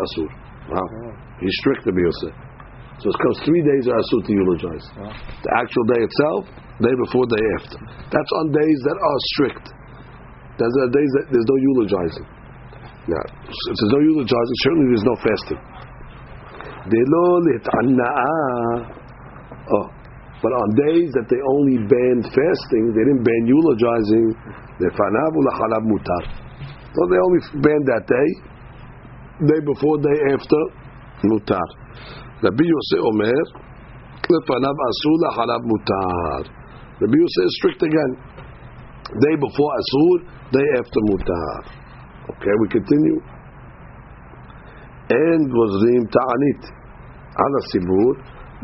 [0.00, 0.28] Asur.
[0.72, 0.88] Wow,
[1.40, 2.32] he's strict Rabbi Yosef.
[2.98, 4.84] So it comes three days are asur to eulogize.
[5.44, 6.42] The actual day itself,
[6.82, 7.78] day before, day after.
[8.10, 9.66] That's on days that are strict.
[10.58, 12.26] There's days that there's no eulogizing.
[13.06, 15.60] Now, if there's no eulogizing, certainly there's no fasting.
[19.68, 19.86] Oh,
[20.40, 24.32] but on days that they only banned fasting, they didn't ban eulogizing.
[24.78, 26.22] Mutar.
[26.94, 28.28] So they only banned that day,
[29.50, 30.60] day before, day after,
[31.26, 31.66] mutar.
[32.42, 33.42] Rabbi Yosef Omer,
[34.30, 36.42] lefanav asur lachalab mutar.
[37.02, 38.12] Rabbi Yosef is strict again.
[39.18, 40.22] Day before asur,
[40.54, 41.66] day after mutar.
[42.30, 43.18] Okay, we continue.
[45.10, 46.77] And was gozrim ta'anit
[47.38, 48.14] ala sibur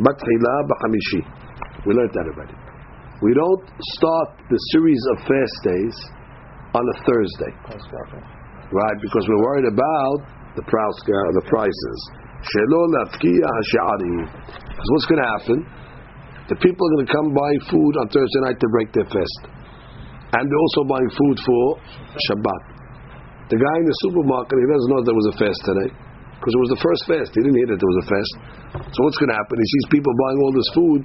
[0.02, 1.20] batchila b'chamishi.
[1.86, 2.56] We learned that already.
[3.22, 3.64] We don't
[3.96, 5.96] start the series of fast days
[6.74, 8.98] on a Thursday, right?
[9.00, 10.18] Because we're worried about
[10.58, 12.00] the price, uh, the prices.
[12.44, 12.82] Shelo.
[12.90, 15.58] Because what's going to happen?
[16.50, 19.40] The people are going to come buy food on Thursday night to break their fast,
[20.36, 21.64] and they're also buying food for
[22.28, 22.62] Shabbat.
[23.48, 26.03] The guy in the supermarket, he doesn't know there was a fast today
[26.44, 27.32] because it was the first fast.
[27.32, 28.32] He didn't hear that there was a fast.
[28.92, 29.56] So what's going to happen?
[29.56, 31.02] He sees people buying all this food.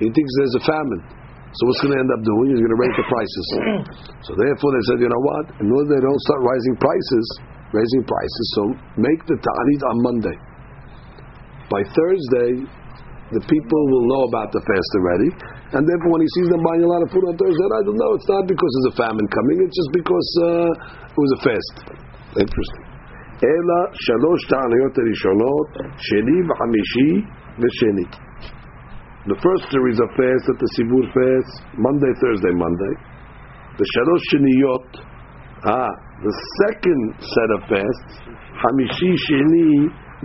[0.00, 1.04] He thinks there's a famine.
[1.52, 2.56] So what's going to end up doing?
[2.56, 3.46] He's going to raise the prices.
[4.24, 5.44] so therefore, they said, you know what?
[5.60, 7.26] In order they don't start rising prices,
[7.76, 8.62] raising prices, so
[8.96, 10.36] make the ta'anit on Monday.
[11.68, 12.64] By Thursday,
[13.28, 15.28] the people will know about the fast already,
[15.76, 18.00] and therefore, when he sees them buying a lot of food on Thursday I don't
[18.00, 21.40] know it's not because there's a famine coming; it's just because uh, it was a
[21.44, 21.76] fast.
[22.40, 22.87] Interesting.
[23.43, 25.69] אלא שלוש תעניות הראשונות,
[26.07, 27.11] שני וחמישי
[27.61, 28.07] ושני.
[29.31, 32.93] The first series of fasts at the Sibur fast, Monday, Thursday, Monday.
[33.79, 34.87] The shalosh sheniyot,
[35.63, 35.93] ah,
[36.27, 37.01] the second
[37.33, 38.11] set of fasts,
[38.61, 39.69] Hamishi, Sheni,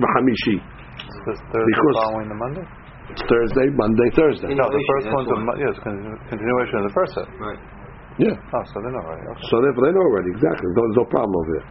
[0.03, 0.57] v'Hamishi.
[0.59, 2.67] This Thursday Because- following the Monday?
[3.15, 4.51] It's Thursday, Monday, Thursday.
[4.53, 5.47] No, the Continuation, first that's one's a, why.
[5.49, 7.29] mo- yeah, it's con- continuation of the first set.
[7.41, 7.61] Right.
[8.19, 8.35] Yeah.
[8.55, 9.23] Oh, so they're not right.
[9.33, 9.47] Okay.
[9.49, 10.69] So therefore they know already, exactly.
[10.77, 11.67] There's no problem over here.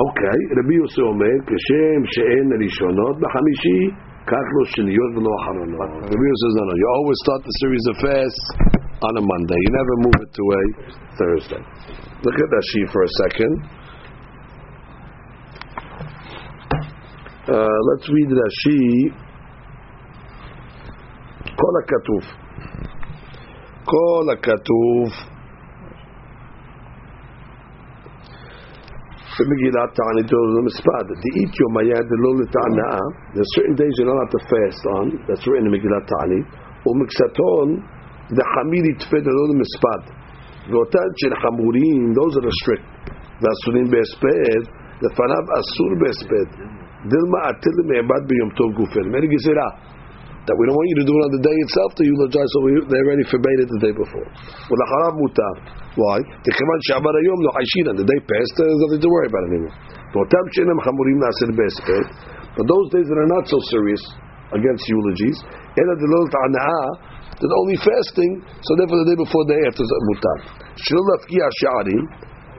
[0.00, 3.80] Okay, Rabbi Yosef אומר, כשם שאין ראשונות בחמישי,
[4.30, 5.90] כך לא שניות ולא אחרונות.
[6.12, 8.46] Rabbi Yosef says, no, no, you always start the series of fasts
[9.06, 9.58] on a Monday.
[9.64, 10.62] You never move it to a
[11.18, 11.62] Thursday.
[12.24, 13.54] Look at Rashi for a second.
[17.56, 18.82] Uh, let's read Rashi.
[21.56, 22.22] כל הכתוב.
[23.84, 25.29] כל הכתוב
[29.37, 31.05] במגילת תעניתו למספד.
[31.23, 32.99] דאית יום היד לא לטענאה,
[33.33, 36.47] there's certain days you're not allowed to fast on, that's written in מגילת תענית,
[36.87, 37.67] ומקצתון
[38.37, 40.01] דחמיר יתפד לא למספד.
[40.69, 42.89] ואותן של חמורים, those are the strict,
[43.41, 44.61] ואסורים בהספד,
[45.03, 46.47] לפניו אסור בהספד.
[47.11, 49.05] דלמה עתיד למעבד ביום טוב גופן.
[49.13, 49.69] מרי גזירה.
[50.46, 52.58] That we don't want you to do it on the day itself to eulogize, so
[52.62, 54.26] we, they already forbade it the day before.
[54.70, 55.54] ולאחריו מותר.
[55.98, 56.18] Why?
[56.48, 59.74] מכיוון שעבר היום לא חיישינן, the day passed, there's nothing to worry about anymore.
[60.12, 62.04] ואותם שאינם חמורים נעשה בהספד,
[62.56, 64.02] but those days that are not so serious
[64.58, 65.38] against eulogies,
[65.78, 66.82] אלא דלא טענאה,
[67.40, 68.32] that only fasting,
[68.66, 70.38] so therefore the day before, the day after, זה מותר.
[70.84, 72.04] שלא להפקיע שערים,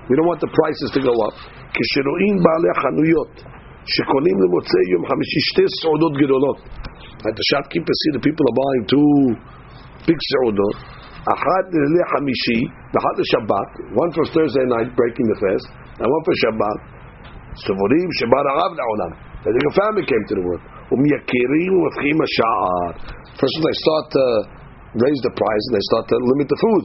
[0.07, 1.37] we don't want the prices to go up,
[1.75, 3.33] כשרואים בעלי החנויות,
[3.93, 6.57] שקונים למוצאי יום חמישי שתי סעודות גדולות,
[7.25, 9.11] Like the shopkeepers see the people are buying two
[10.05, 10.75] big seudot.
[11.27, 12.59] Achad lele hamishi,
[12.95, 15.67] achad Shabbat, one for Thursday night breaking the fast,
[15.99, 16.77] and one for Shabbat.
[17.65, 19.11] Sovorim shebar arav la'olam.
[19.41, 20.63] I think a family came to the world.
[20.91, 22.91] ומייקירים ומפחיים השער.
[23.39, 24.25] First, they start to
[25.03, 26.83] raise the price and they start to limit the food.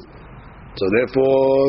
[0.79, 1.65] So therefore,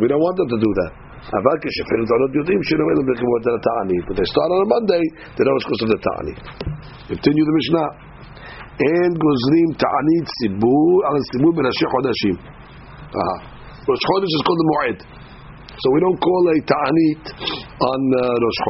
[0.00, 0.92] we don't want them to do that.
[1.38, 4.04] אבל כשפעילות עולות יודעים שלא אלו בכבוד על התענית.
[4.08, 5.04] But they start on a Monday,
[5.36, 6.38] they don't discuss of the ta'anit.
[7.12, 7.88] Continue the Mishnah.
[8.87, 12.35] אין גוזרים תענית ציבור על הציבור בראשי חודשים.
[13.89, 14.99] ראש חודש is called the מועד.
[15.81, 17.23] So we don't call a ta'anit
[17.91, 18.61] on uh, Rosh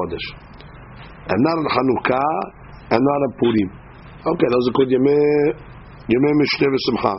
[1.29, 2.33] And not on Hanukkah,
[2.93, 3.69] and not on Purim.
[4.31, 7.15] Okay, those are called Yemei Mishteh v'Simcha.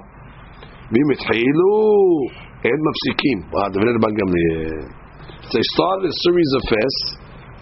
[0.92, 1.72] ואם התחילו,
[2.64, 3.38] אין מפסיקים.
[3.72, 4.80] דברי רבן גמליאל.
[5.48, 7.06] So they started a series of fasts,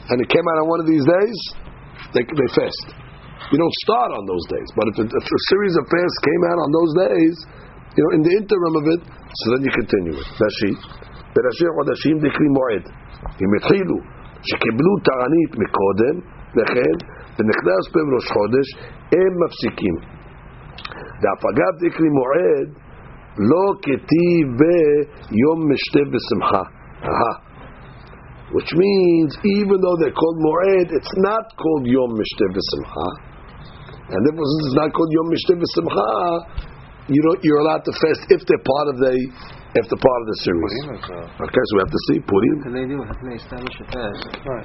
[0.09, 1.39] and it came out on one of these days,
[2.15, 3.08] they, they fast
[3.52, 6.44] You don't start on those days, but if a, if a series of fasts came
[6.50, 7.36] out on those days,
[7.94, 10.28] you know, in the interim of it, so then you continue it.
[10.42, 10.74] Rashi,
[11.36, 12.86] בראשי חודשים דקרי מועד.
[13.42, 13.98] אם התחילו,
[14.48, 16.16] שקיבלו תענית מקודם,
[16.60, 16.96] לכן,
[17.36, 18.68] ונכנס בהם ראש חודש,
[19.18, 19.96] הם מפסיקים.
[21.22, 22.70] והפגת דקרי מועד,
[23.52, 26.64] לא כתיב ביום משתה בשמחה.
[27.04, 27.34] Aha.
[28.54, 33.27] Which means, even though they're called Moed, it's not called Yom Mishteh B'Simcha.
[34.09, 36.09] And if this is not called Yom Mishteh V'Simcha,
[37.13, 39.13] you don't, you're allowed to fast if they're part of the
[39.77, 40.75] if they're part of the series.
[41.13, 42.59] Uh, okay, so we have to see Purim.
[42.65, 43.05] Can they do?
[43.05, 44.25] How can they establish a fast?
[44.49, 44.65] Right.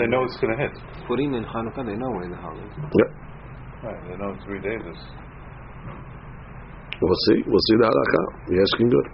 [0.00, 0.72] They know it's going to hit.
[1.04, 2.72] Purim and Hanukkah, they know when the holidays.
[2.80, 3.12] Yeah.
[3.84, 4.00] Right.
[4.08, 4.80] They know three days.
[7.00, 7.44] We'll see.
[7.44, 8.22] We'll see the halakha.
[8.48, 9.08] You're asking good.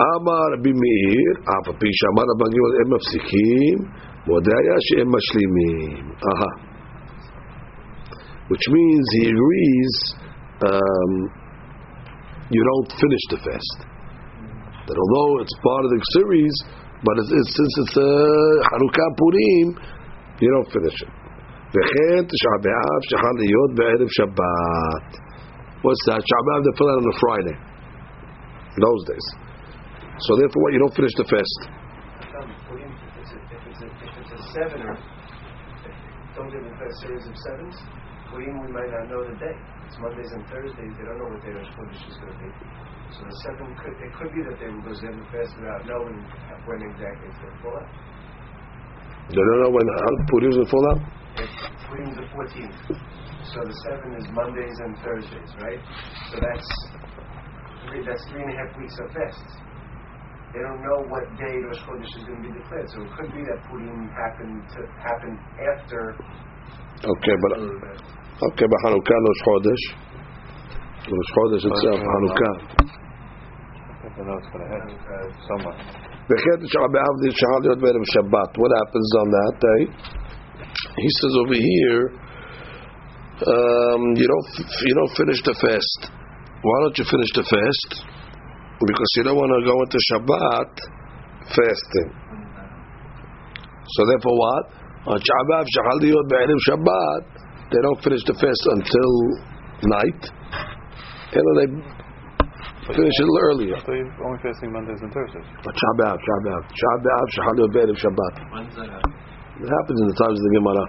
[0.00, 3.76] Amar b'meir מאיר, אף על פי שאמר רבן גמליאל, הם מפסיקים,
[4.26, 6.04] והודה היה שהם משלימים
[8.51, 9.93] Which means he agrees
[10.63, 11.11] um,
[12.49, 13.77] you don't finish the fast.
[14.87, 16.55] That although it's part of the series,
[17.03, 19.67] but it's, it's, since it's uh, Hanukkah Purim,
[20.39, 21.13] you don't finish it.
[21.67, 25.09] וכן תשעה באב שחל להיות בערב שבת.
[25.83, 26.21] What's that?
[26.23, 27.57] תשעה באב they fill out on a Friday.
[28.79, 29.27] Those days.
[30.25, 31.59] So therefore, what, you don't finish the fast.
[32.69, 34.93] Purim, if it's a, if it's a, if it's a sevener,
[36.35, 37.75] don't they have a series of sevens?
[38.32, 39.52] Purim, we might not know the day.
[39.84, 40.92] It's Mondays and Thursdays.
[40.96, 42.48] They don't know what day Rosh Chodesh is going to be.
[43.12, 46.16] So the second could it could be that they will go Zeb fast without knowing
[46.64, 47.92] when exactly it's going to fall out.
[49.28, 49.86] They don't know when
[50.32, 51.00] Purim will fall out.
[51.44, 51.52] If
[51.84, 52.80] Purim's the 14th,
[53.52, 55.80] so the seven is Mondays and Thursdays, right?
[56.32, 56.68] So that's
[57.84, 59.60] three, that's three and a half weeks of fasts.
[60.56, 62.88] They don't know what day Rosh Chodesh is going to be declared.
[62.96, 66.16] So it could be that Purim happened to happen after
[67.02, 67.52] Okay, but
[68.42, 69.84] Okay, but Hanukkah, Rosh Chodesh.
[71.06, 72.54] Rosh Chodesh itself, Hanukkah.
[78.58, 79.80] What happens on that day?
[80.96, 82.10] He says over here,
[83.46, 86.10] um, you don't you don't finish the fast.
[86.62, 88.06] Why don't you finish the fast?
[88.86, 90.70] Because you don't want to go into Shabbat
[91.54, 92.10] fasting.
[93.86, 94.64] So therefore, what
[95.06, 95.66] on Shabbat
[96.66, 97.31] Shabbat?
[97.72, 99.12] they don't finish the fast until
[99.88, 100.22] night,
[101.32, 101.68] and they
[102.92, 103.76] finish it earlier.
[103.80, 105.48] So you're only fasting Mondays and Thursdays.
[105.64, 108.34] But Shabbat, Shabbat, Shabbat, Shabbat, Shabbat.
[108.52, 109.22] When's that?
[109.62, 110.84] It happens in the times of the Gemara.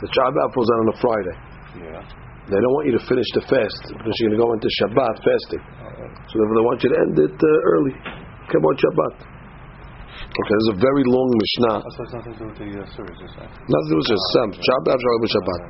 [0.00, 1.36] The Shabbat falls out on a Friday.
[1.82, 2.00] Yeah.
[2.48, 5.14] They don't want you to finish the fast because you're going to go into Shabbat
[5.20, 5.60] fasting.
[5.60, 6.14] Right.
[6.32, 7.94] So they want you to end it uh, early.
[8.48, 9.14] Come on, Shabbat.
[10.28, 11.76] Okay, there's a very long Mishnah.
[11.82, 15.60] Oh, nothing to do with the uh, series, Nothing to do with Shabbat, Shabbat, Shabbat.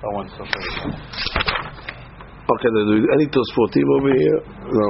[0.00, 0.80] That one's still pretty.
[2.50, 4.40] Okay, then any Tosfotim over here?
[4.72, 4.88] No.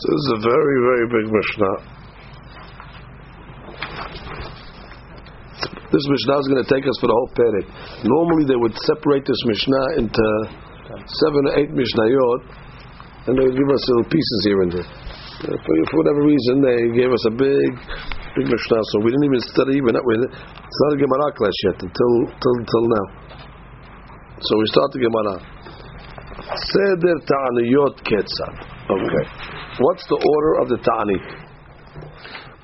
[0.00, 1.76] So this is a very, very big Mishnah.
[5.90, 7.66] This Mishnah is going to take us for the whole Perek.
[8.04, 10.22] Normally they would separate this Mishnah into
[11.24, 12.40] seven or eight Mishnayot,
[13.26, 14.88] and they would give us little pieces here and there.
[15.40, 15.56] Uh,
[15.90, 17.70] for whatever reason, they gave us a big,
[18.36, 19.80] big Mishnah, so we didn't even study.
[19.80, 23.06] We're not, we're, it's not a Gemara class yet until, till, till now.
[24.40, 25.34] So we start the Gemara.
[26.72, 28.54] Seder Ta'aniyot Ketzad.
[28.88, 29.24] Okay.
[29.78, 31.18] What's the order of the Ta'ani?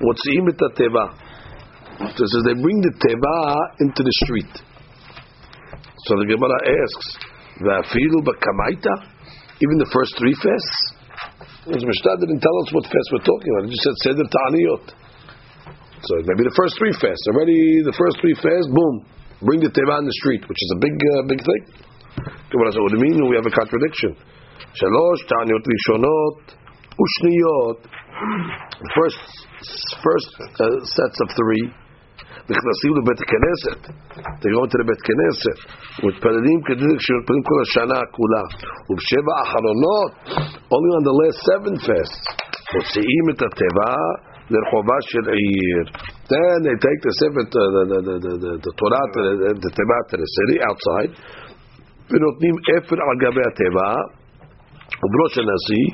[0.01, 1.05] Motzi'im et Teva.
[2.13, 3.37] So it says they bring the Teva
[3.81, 4.53] into the street.
[6.05, 7.07] So the Gemara asks,
[7.61, 8.93] Va'afilu b'kamaita?
[9.61, 10.93] Even the first three fasts?
[11.65, 13.65] Because Mishnah didn't tell us what fast we're talking about.
[13.65, 15.06] It just said Seder Ta'aniyot.
[16.02, 17.24] So maybe the first three fasts.
[17.30, 18.94] Already the first three fasts, boom.
[19.42, 21.62] Bring the Teva in the street, which is a big, uh, big thing.
[22.50, 23.16] Gemara said, what do you mean?
[23.30, 24.14] We have a contradiction.
[24.76, 26.36] Shalosh Ta'aniyot Rishonot
[26.94, 27.78] Ushniyot.
[27.82, 29.20] The first,
[30.02, 31.64] first uh, sets of three.
[32.50, 33.80] נכנסים לבית כנסת.
[34.40, 35.58] They go into the בית כנסת.
[36.02, 38.44] ומתפללים כדי שמתפללים כל השנה כולה.
[38.90, 40.10] ובשבע האחרונות,
[40.74, 42.24] only on the last seven fasts,
[42.74, 43.94] מוציאים את התיבה
[44.50, 45.84] לרחובה של עיר.
[46.32, 49.70] Then they take the seven, the, the, the, the, the, the Torah, to the, the
[49.78, 51.12] תיבה to the city outside,
[52.10, 53.90] ונותנים אפר על גבי התיבה,
[55.02, 55.86] ובראש הנשיא,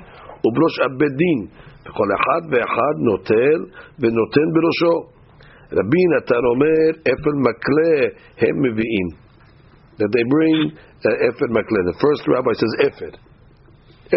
[0.45, 1.41] ובראש הבית דין.
[1.89, 3.59] וכל אחד ואחד נוטל
[4.01, 4.97] ונותן בראשו.
[5.73, 7.97] רבי נתן אומר, אפר מקלה
[8.39, 9.09] הם מביאים.
[9.99, 11.81] That they bring uh, אפר מקלה.
[11.91, 13.13] The first rabbi says אפר.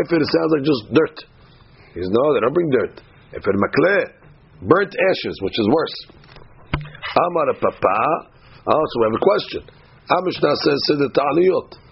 [0.02, 1.18] אפר sounds like just dirt.
[1.94, 2.96] He says, no, they don't bring dirt.
[3.38, 3.98] אפר מקלה.
[4.63, 5.97] Burnt ashes, which is worse.
[7.17, 8.33] Amar papa.
[8.67, 9.63] Also, we have a question.
[10.07, 11.87] Amishna says, said the ta'aniyot.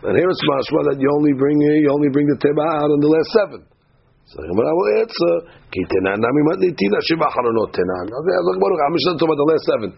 [0.00, 2.88] And here it's mashma that you only bring eh, you only bring the teba out
[2.88, 3.60] on the last seven.
[4.32, 5.32] So the Gemara will answer,
[5.68, 8.06] Ki tenan nami matnitina shiva haronot tenan.
[8.08, 9.90] Okay, look, Baruch, I'm talking about the last seven.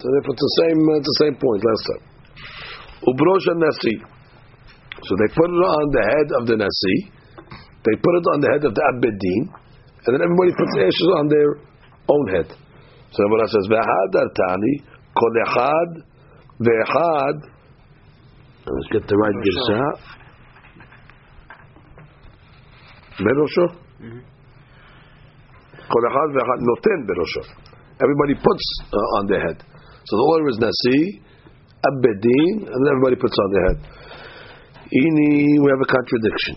[0.00, 2.02] So therefore it's the same, uh, it's the same point last time.
[3.12, 3.94] Ubrosh nasi.
[5.04, 6.96] So they put it on the head of the nasi.
[7.84, 9.52] They put it on the head of the abedin,
[10.06, 11.50] and then everybody puts ashes on their
[12.08, 12.48] own head.
[13.12, 14.74] So Rabbanah says, "Ve'had artani
[15.12, 15.90] kol echad
[16.60, 17.36] ve'echad."
[18.66, 19.80] Let's get the right girsa.
[23.20, 23.66] Berosho.
[24.00, 24.22] Mm-hmm.
[25.90, 27.42] Kol echad ve'echad noten berosho.
[28.00, 29.62] Everybody puts uh, on their head.
[30.04, 31.20] So the order is nasi,
[31.84, 33.78] abedin, and everybody puts on their head.
[34.90, 36.56] Ini, we have a contradiction.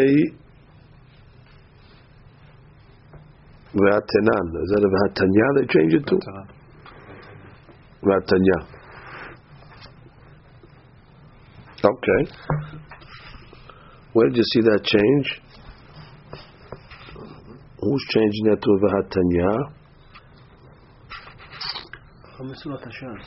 [3.72, 4.46] V'atanan.
[4.62, 6.16] Is that a V'atanya they change it to?
[8.04, 8.58] V'atanya.
[11.82, 12.20] Okay.
[14.12, 15.40] Where did you see that change?
[17.80, 19.72] Who's changing that to a Vahatanya?
[22.42, 23.26] Mesilat Hashem's.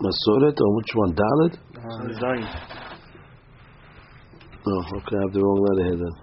[0.00, 1.14] Masoret or which one?
[1.14, 1.58] Dalit?
[1.76, 2.85] Uh, Zion.
[4.66, 6.14] No, okay, I have the wrong letter here then.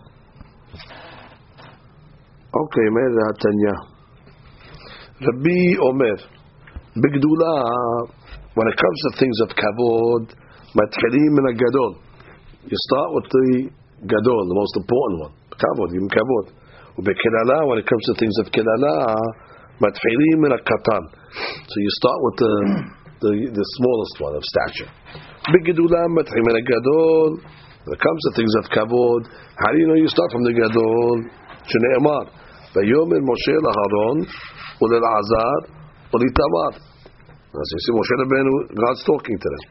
[2.52, 3.76] Okay, Meir Hatanya.
[5.24, 6.20] Rabbi Omer.
[7.00, 7.56] Bigdula,
[8.54, 10.36] when it comes to things of kavod,
[10.76, 11.92] matchilim and a gadol.
[12.68, 13.48] You start with the
[14.12, 15.34] gadol, the most important one.
[15.56, 16.52] Kavod, yim kavod.
[17.00, 19.16] Ubekilala, when it comes to things of kilala,
[19.80, 21.04] matchilim and a katan.
[21.64, 22.54] So you start with the,
[23.24, 24.92] the, the smallest one of stature.
[25.48, 27.63] Bigdula, matchilim and a gadol.
[27.84, 29.28] When it comes to things of kavod,
[29.60, 31.20] how do you know you start from the gadol?
[31.68, 32.32] Shneimar,
[32.72, 34.24] vayomer Moshe laHaron
[34.80, 35.68] ulelazar
[36.16, 36.80] ulitamar.
[36.80, 39.64] As you see, Moshe Rabbeinu, God's talking to them.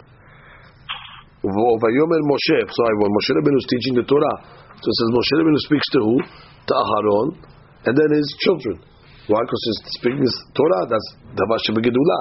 [1.43, 2.59] Vayomer Moshe.
[2.69, 4.37] Sorry, when Moshe Rabbeinu is teaching the Torah,
[4.77, 6.17] so it says Moshe Rabbeinu speaks to who?
[6.21, 7.29] To Aharon,
[7.89, 8.77] and then his children.
[9.27, 9.41] Why?
[9.41, 10.85] Because he's speaking his Torah.
[10.85, 12.21] That's davar shebegedula.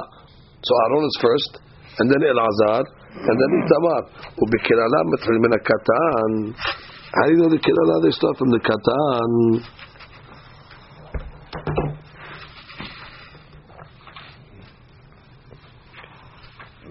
[0.64, 1.60] So Aharon is first,
[2.00, 4.02] and then Elazar, and then Itamar.
[4.40, 6.56] Ubekirala metchil min katan.
[7.14, 8.02] How do you know the kirala?
[8.04, 9.32] They start from the katan.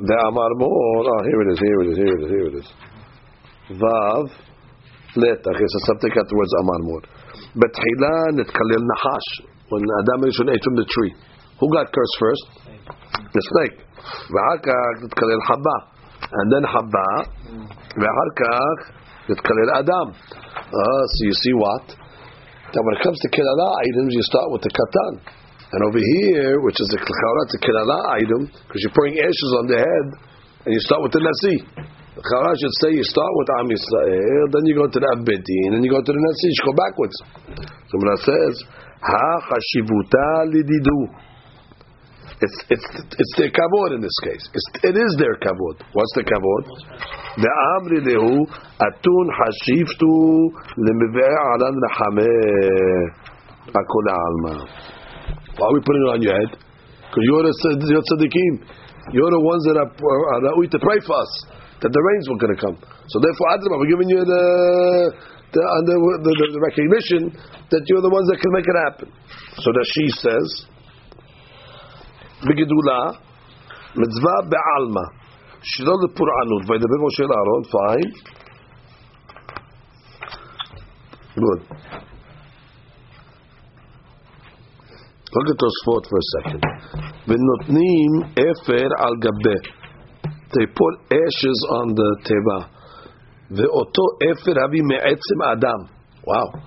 [0.03, 2.57] The Amar Mor, oh, here it is, here it is, here it is, here it
[2.57, 2.69] is.
[3.77, 4.33] Vav,
[5.13, 7.03] letach, it's a something afterwards Amar Mor.
[7.53, 9.31] Betchila netkalel nahash,
[9.69, 11.15] when Adam Rishon ate from the tree.
[11.61, 12.45] Who got cursed first?
[13.33, 13.85] The snake.
[14.33, 16.00] V'hakach netkalel Habba.
[16.31, 17.11] And then Habba,
[17.99, 18.81] v'harkach
[19.27, 20.09] netkalel Adam.
[20.15, 21.87] Ah, so you see what?
[22.71, 25.27] That when it comes to kilala items, you start with the katan.
[25.71, 27.63] And over here, which is the chara, it's a
[28.15, 30.07] item, because you're pouring ashes on the head,
[30.67, 31.63] and you start with the nasi.
[32.15, 35.79] The chara should say you start with Am Yisrael, then you go to the Abedin,
[35.79, 36.47] and you go to the nasi.
[36.51, 37.17] You go backwards.
[37.91, 38.55] So when it says,
[39.03, 41.30] Ha chashivuta lididu.
[42.41, 42.87] It's it's
[43.21, 44.49] it's their kavod in this case.
[44.55, 45.77] It's, it is their kavod.
[45.93, 46.65] What's the kavod?
[47.37, 48.49] The amri lehu
[48.81, 50.13] atun hashivtu
[50.81, 53.13] lemivei alan rachameh
[53.77, 54.57] akol alma.
[55.57, 56.57] Why are we putting it on your head?
[56.57, 57.53] Because you're the
[57.93, 58.55] you're tzaddikim.
[59.13, 61.33] You're the ones that are, are, to pray for us
[61.83, 62.77] that the rains were going to come.
[63.09, 64.45] So therefore, Adrabah, we're giving you the
[65.51, 67.35] the, the, the, the recognition
[67.75, 69.09] that you're the ones that can make it happen.
[69.59, 70.47] So that she says,
[72.46, 73.00] "Bigidula
[73.96, 75.26] mitzvah be'alma."
[75.66, 78.12] שלא לפורענות, וידבר משה לאהרון, fine.
[81.36, 81.62] Good.
[85.36, 86.62] Look at those fourth for a second.
[87.28, 89.58] ונותנים אפר על גבה.
[90.54, 92.60] They put ashes on the teva.
[93.52, 95.80] ואותו אפר הביא מעצם האדם.
[96.28, 96.60] Wow.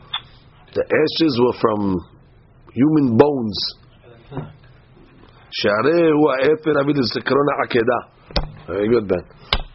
[0.74, 1.80] The ashes were from
[2.78, 3.58] human bones.
[5.52, 8.00] שהרי הוא האפר אבי לזיכרון העקדה.
[8.68, 9.24] Very good, Ben.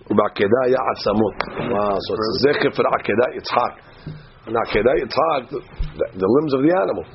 [0.10, 1.38] ובעקדה היה עצמות.
[1.74, 3.74] Wow, so it's זכר for עקדה יצחק.
[4.48, 7.06] And עקדה יצחק, the, the limbs of the animal.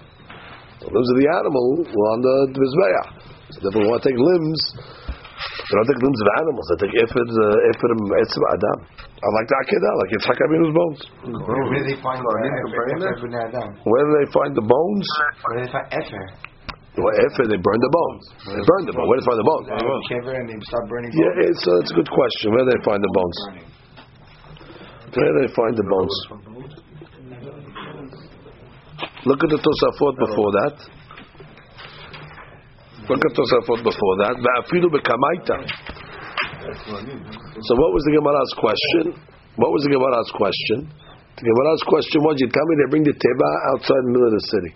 [0.80, 3.09] The limbs of the animal were on the Mizbeach.
[3.53, 4.61] So therefore we want to take limbs,
[5.66, 7.89] they don't take limbs of animals, they take Efer, uh, Efer
[8.22, 8.78] Etzim Adam.
[9.18, 11.01] I like the Akedah, like Yitzhak Avinu's bones.
[11.26, 13.68] Where do they find the Efer B'nai Adam?
[13.91, 15.07] Where do they find the bones?
[15.45, 16.24] Where do they find Efer?
[16.94, 18.24] well, Efer, they burn the bones.
[18.54, 19.66] They burn them, but where do they find the bones?
[19.66, 21.50] They have a kever and they start burning Yeah, bones.
[21.50, 22.54] it's, uh, it's a good question.
[22.54, 23.38] Where do they find the bones?
[25.18, 26.14] Where do they find the bones?
[29.26, 30.76] Look at the Tosafot before that.
[33.10, 34.36] Look at Tosafot before that.
[37.58, 39.18] So what was the Gemara's question?
[39.58, 40.94] What was the Gemara's question?
[41.41, 44.36] The Gemara's question was, you tell me they bring the teba outside the middle of
[44.38, 44.72] the city.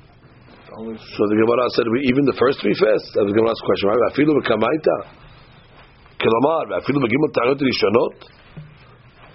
[0.77, 3.13] So the Gemara said, we, even the first three fasts?
[3.13, 4.01] That was the Gemara's question, right?
[4.09, 5.23] Va'afilu b'kamaita.
[6.23, 8.17] כלומר, ואפילו בגימל טענות ראשונות,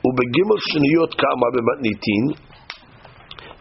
[0.05, 2.25] ובגימל שניות כמה במתניתין,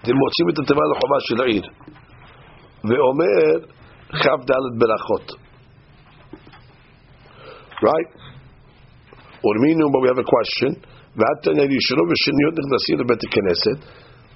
[0.07, 1.65] הם מוצאים את התיבה לחובה של העיר.
[2.89, 3.51] ואומר,
[4.23, 5.27] כ"ד ברכות.
[7.83, 8.11] Right?
[9.45, 10.73] ורמינו, but we have a question.
[11.17, 13.79] ועתניה ראשונות ושניות נכנסים לבית הכנסת,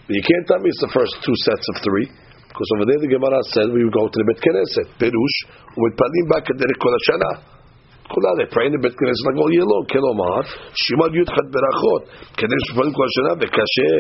[0.07, 2.07] but you can't tell me it's the first two sets of three,
[2.55, 5.35] because over there the Gemara said we would go to the בית כנסת, פירוש,
[5.77, 7.33] ומתפללים בה כדרך כל השנה.
[8.13, 10.41] כולה, they pray in the בית כנסת like all year long, כלומר,
[10.83, 12.03] שימד י"ח ברכות,
[12.39, 13.93] כדי שפעלים כל השנה, וקשה,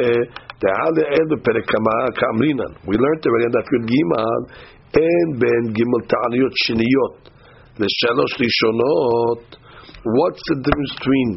[0.63, 2.73] דעה לאל בפרק כמה כאמרינן.
[2.89, 4.41] We learned already on that good גימל,
[4.97, 7.15] אין בין גימל תעניות שניות
[7.83, 9.43] לשלוש ראשונות,
[10.17, 11.31] what's the difference between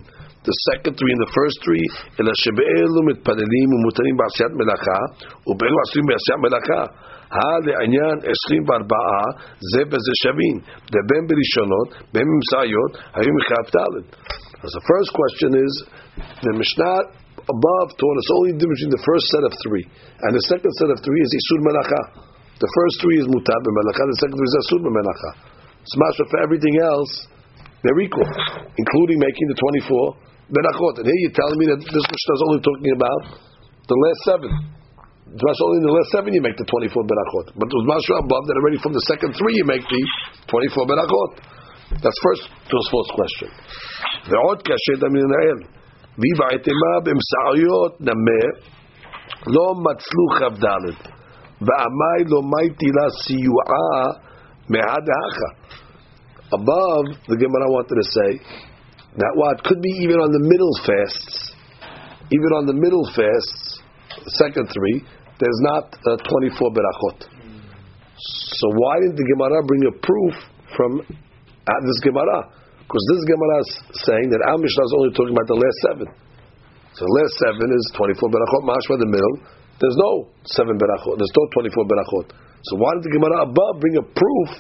[0.48, 1.86] the second three and the first three,
[2.20, 5.00] אלא שבאלו מתפללים ומותרים בעשיית מלאכה,
[5.48, 6.84] ובאלו עשויים בעשיית מלאכה.
[7.39, 9.24] הלעניין עשרים וארבעה,
[9.72, 10.58] זה בזה שווים.
[10.91, 13.76] ובין בראשונות, בין במסעיות, היו מכ"ד.
[14.64, 15.74] As the first question is,
[16.46, 17.00] the Mishnah
[17.44, 19.86] above taught us only the difference between the first set of three,
[20.24, 22.02] and the second set of three is Isur Melacha.
[22.64, 25.32] The first three is Mutab Melacha, the second three is Asur Melacha.
[25.84, 27.12] Smasha for everything else,
[27.84, 28.24] they're equal,
[28.80, 30.16] including making the 24
[30.52, 31.02] Berachot.
[31.02, 33.22] And here you're telling me that this Mishnah is only talking about
[33.88, 34.52] the last seven.
[35.34, 37.48] That's only in the last seven you make the 24 Berachot.
[37.58, 40.02] But there's Masha above that already from the second three you make the
[40.46, 41.32] 24 Berachot.
[42.02, 43.50] That's first Tosfot's question.
[44.30, 45.58] ועוד קשה דמינאל,
[46.20, 48.44] ויבעטמה במסעיות נמה,
[49.48, 50.66] לא מצלו כ"ד,
[51.62, 54.02] ועמי לא מייתי לה סיועה
[54.70, 55.50] מעד האחה.
[56.54, 58.32] Above, the Gemara wanted to say,
[59.17, 61.55] that what could be even on the middle fasts,
[62.29, 63.81] even on the middle fasts,
[64.37, 65.01] second three,
[65.41, 67.19] there's not uh, 24 berachot.
[68.19, 70.35] So why didn't the Gemara bring a proof
[70.75, 72.51] from uh, this Gemara?
[72.83, 73.71] Because this Gemara is
[74.03, 76.09] saying that our is only talking about the last seven.
[76.99, 79.37] So the last seven is 24 berachot, mashma the middle.
[79.79, 81.15] There's no seven berachot.
[81.15, 82.27] There's no 24 berachot.
[82.67, 84.51] So why did the Gemara above bring a proof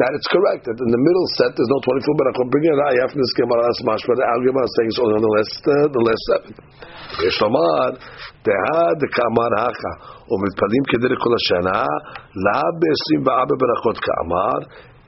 [0.00, 2.46] that it's correct that in the middle set there's no 24 berachot?
[2.52, 4.12] Bring a raya from this Gemara as mashma.
[4.12, 6.52] The our Gemara is saying it's only on the last uh, the last seven.
[7.26, 7.90] יש לומר,
[8.46, 9.92] דהה דקאמר הכה,
[10.30, 11.80] ומתפללים כדרך כל השנה,
[12.44, 14.58] לא ב-24 ברכות כאמר,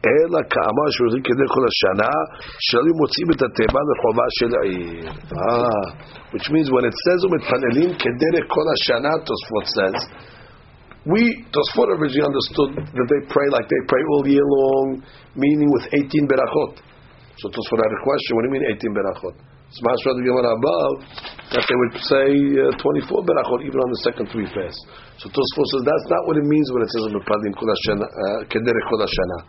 [0.07, 2.12] אלא כאמר שעושים כדרך כל השנה,
[2.66, 5.05] שלא מוצאים את התיבה לחובה של העיר.
[5.51, 5.87] Ah,
[6.33, 9.99] which means when it says ומתפללים כדרך כל השנה, Tosfot says,
[11.04, 11.20] we,
[11.51, 15.04] Tosfot originally understood that they pray like they pray all year long,
[15.36, 16.80] meaning with 18 berachot.
[17.43, 19.36] So Tosfot had a question, what do you mean 18 berachot?
[19.74, 20.95] Smash the Gemara above
[21.49, 22.28] that they would say
[22.62, 24.80] uh, 24 berachot even on the second three fasts.
[25.18, 27.20] So Tosfot says that's not what it means when it says uh,
[28.47, 29.39] kederech kol hashana.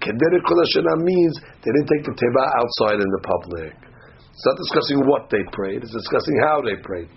[0.00, 3.74] Kederech kol hashana means they didn't take the teba outside in the public.
[4.32, 7.10] It's not discussing what they prayed; it's discussing how they prayed.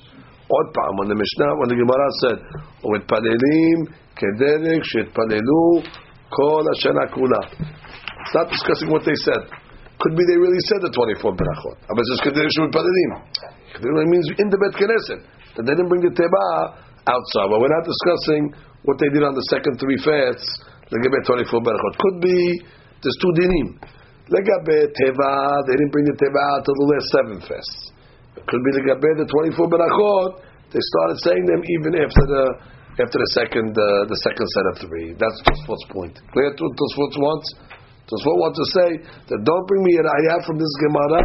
[0.50, 2.38] Od פעם, when the Mishnah, when the Gemara said,
[2.84, 3.78] "ומתפללים
[4.18, 5.64] כדרך שהתפללו
[6.36, 7.42] כל השנה כולה."
[8.20, 9.42] It's not discussing what they said.
[10.00, 11.76] Could be they really said the 24 berachot.
[11.84, 13.11] But it's just kederech shemutpalelim.
[13.76, 15.20] Kederech means in the Bet Knesset.
[15.56, 16.44] That they didn't bring the teba
[17.04, 17.48] outside.
[17.52, 18.42] But we're not discussing
[18.88, 20.48] what they did on the second three fasts.
[20.88, 21.94] Legabe 24 berachot.
[22.00, 22.38] Could be
[23.02, 23.68] there's two dinim.
[24.32, 25.32] Legabe teva,
[25.68, 27.92] they didn't bring the teba out till the last seven fasts.
[28.43, 30.29] Could be the legabe the 24 berachot.
[30.75, 32.43] They started saying them even after the
[32.99, 35.15] after the second uh, the second set of three.
[35.15, 36.15] That's Tosfot's point.
[36.36, 37.47] Clear to Tosfot wants.
[38.11, 38.89] Tosfot wants to say
[39.31, 41.23] that don't bring me an ayah from this Gemara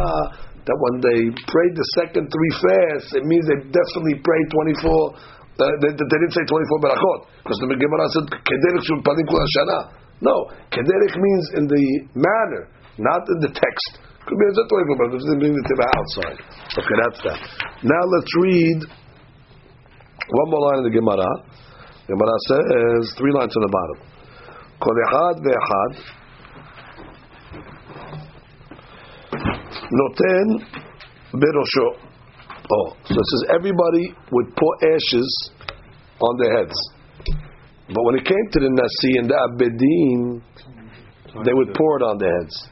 [0.61, 4.47] that when they prayed the second three fasts, it means they definitely prayed
[4.79, 9.37] 24 Uh, they, they didn't say 24 berachot because the Gemara said kederich shulpanim kol
[9.37, 9.79] hashana.
[10.23, 10.35] No,
[10.73, 11.85] kederich means in the
[12.15, 13.91] manner, not in the text.
[14.27, 15.17] Could be a 24 berachot.
[15.17, 16.37] Doesn't mean the tibah outside.
[16.77, 17.39] Okay, that's that.
[17.83, 18.79] Now let's read
[20.29, 21.27] one more line in the Gemara.
[22.07, 23.97] Gemara says three lines on the bottom.
[24.79, 25.91] Kol echad ve'echad
[29.91, 30.47] noten
[31.33, 31.87] berosho.
[32.73, 35.51] Oh, so it says everybody would pour ashes
[36.21, 36.77] on their heads.
[37.93, 40.41] But when it came to the Nasi and the Abedin,
[41.43, 42.69] they would pour it on their heads.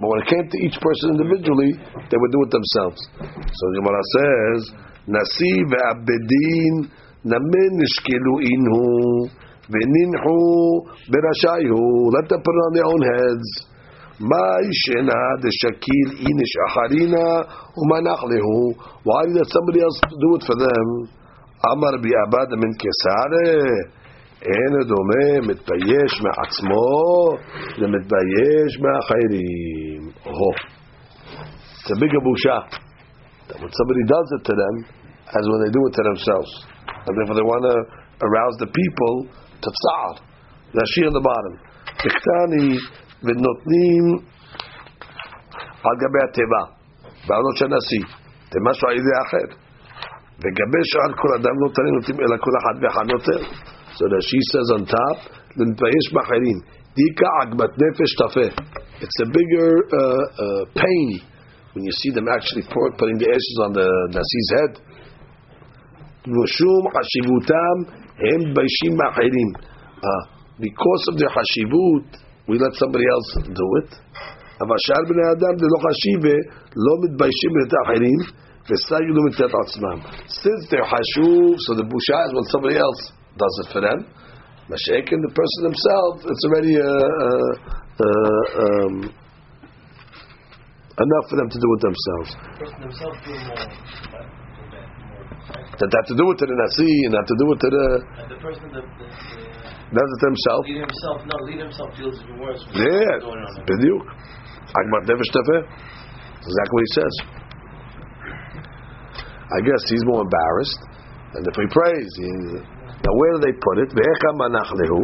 [0.00, 3.00] But when it came to each person individually, they would do it themselves.
[3.20, 4.72] So the Gemara says,
[5.04, 6.88] Nasi ve'abedin
[7.28, 9.28] namen nishkelu inhu
[9.68, 10.36] ve'ninhu
[11.04, 11.76] berashayu.
[12.16, 13.68] Let them put it on their own heads.
[14.20, 14.60] Why
[19.32, 21.08] did somebody else do it for them?
[21.72, 22.08] Amar bi
[22.56, 23.99] min kesare.
[24.42, 26.88] אין דומה מתבייש מעצמו
[27.78, 30.10] למתבייש מאחרים.
[30.24, 30.56] Oh.
[31.80, 32.58] It's a bigger בושה.
[33.60, 34.76] When somebody does it to them,
[35.36, 36.52] as when they do it to themselves.
[37.06, 37.76] And therefore they want to
[38.26, 39.14] arouse the people
[39.62, 40.08] to tzar.
[40.78, 41.54] Rashi on the bottom.
[42.02, 42.68] תכתני
[43.24, 44.04] ונותנים
[45.84, 46.62] על גבי התיבה,
[47.28, 48.04] בעלות של נשיא,
[48.52, 49.48] זה משהו על ידי אחר.
[50.40, 51.66] וגבי שאר כל אדם לא
[51.96, 53.42] נותנים אלא כל אחד ואחד נותן.
[53.99, 55.17] So the she says on top,
[55.57, 56.57] להתבייש באחרים.
[56.95, 58.47] דיקה עגמת נפש תפה.
[59.03, 61.07] It's a bigger uh, uh, pain
[61.73, 64.73] when you see them actually pour, putting the ashes on the Nasi's head.
[66.35, 67.75] ושום חשיבותם
[68.25, 69.49] הם מתביישים מאחרים.
[70.59, 72.07] Because of their חשיבות,
[72.47, 73.29] we let somebody else
[73.61, 73.91] do it.
[74.61, 76.37] אבל שאר בני אדם זה לא חשיבה,
[76.85, 78.19] לא מתביישים את האחרים,
[78.67, 79.97] וסייגלו מצאת עצמם.
[80.43, 83.01] Since they're חשוב, so the busha is when somebody else
[83.40, 84.04] does it for them.
[84.68, 87.30] Mashaykin, the person himself, it's already a, a,
[87.98, 88.10] a,
[88.60, 88.94] um,
[90.94, 92.30] enough for them to do it themselves.
[95.80, 97.86] That have to do it to the nasi and have to do it to the.
[98.20, 98.84] And the person that.
[99.90, 100.62] Does it himself.
[100.70, 102.62] Lead himself, no, lead himself feels the worst.
[102.70, 103.26] Yeah,
[103.66, 104.04] b'diuk.
[104.70, 105.34] Agmat nefesh.
[105.34, 107.14] Exactly what he says.
[109.50, 110.78] I guess he's more embarrassed,
[111.34, 112.30] and if he prays, he.
[113.03, 113.89] now where do they put it?
[113.93, 115.01] Ve'echa manach lehu.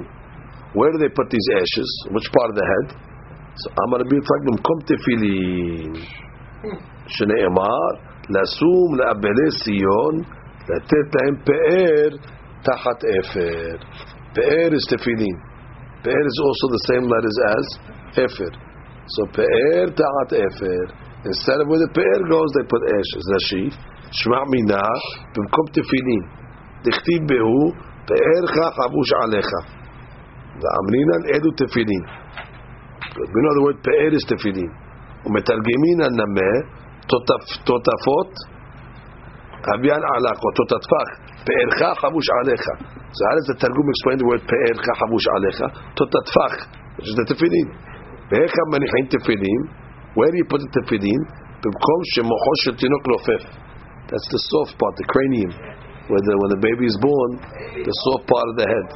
[0.73, 1.89] Where do they put these ashes?
[2.11, 2.87] Which part of the head?
[3.55, 5.93] So Amar Rabbi Yitzchak b'mkom tefillin.
[7.07, 7.87] שנאמר,
[8.29, 10.15] לשום לאבלי ציון,
[10.69, 12.09] לתת להם פאר
[12.63, 13.75] תחת אפר.
[14.33, 15.51] פאר is tefillin.
[16.03, 17.65] Pe'er is also the same letters as
[18.25, 18.51] Efer.
[19.13, 20.83] So Pe'er Ta'at Efer.
[21.29, 23.23] Instead of where the Pe'er goes, they put ashes.
[23.33, 23.63] Rashi.
[24.09, 24.97] Shma' minah
[25.35, 26.23] במקום תפילין.
[26.85, 27.61] דכתיב בהו
[28.07, 29.49] פארך חבוש עליך.
[30.61, 32.03] ואמרינן אלו תפילין.
[33.33, 34.71] We know the word פאר is תפילין.
[35.25, 36.51] ומתרגמין הנמה
[37.65, 38.31] תותפות
[39.73, 41.09] אביאן עלך או תותפח.
[41.47, 42.65] פארך חבוש עליך.
[43.15, 45.59] So how does the Targum explain the word פארך חבוש עליך?
[45.97, 46.53] תותפח,
[46.95, 47.67] which is the תפילין.
[48.29, 49.61] ואיך מניחים תפילין?
[50.15, 51.21] Where do you put the תפילין?
[51.61, 53.43] במקום שמוחו של תינוק נופף.
[54.09, 55.51] That's the soft part, the cranium,
[56.09, 57.31] where the, when the baby is born,
[57.87, 58.87] the soft part of the head.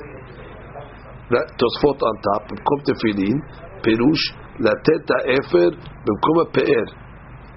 [1.32, 3.38] That תוספות on top, במקום תפילין,
[3.82, 4.22] פירוש
[4.60, 5.70] לתת האפר
[6.06, 6.86] במקום הפאר.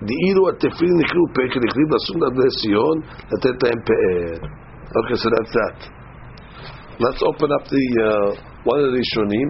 [0.08, 2.96] דאילו התפילין נקראו פאר, כי נכתיב לשום לבני ציון,
[3.32, 4.48] לתת להם פאר.
[4.88, 5.78] Okay, so that's that.
[6.98, 8.28] Let's open up the uh,
[8.64, 9.48] one of these shunim.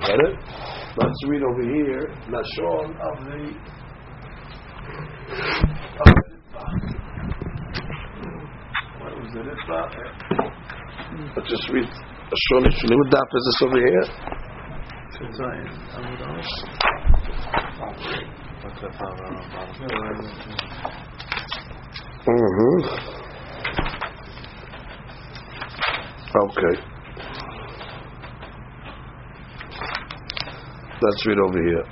[0.00, 0.34] Got it?
[0.96, 2.04] Let's read over here.
[2.32, 3.40] Lashon of the.
[6.00, 6.29] Of the
[9.33, 9.81] what was the Ritva?
[11.35, 12.97] Let's just read Lashon of shunim.
[12.97, 14.05] What daf is this over here?
[22.27, 22.79] Mm-hmm.
[26.37, 26.75] Okay.
[31.01, 31.85] Let's read over here.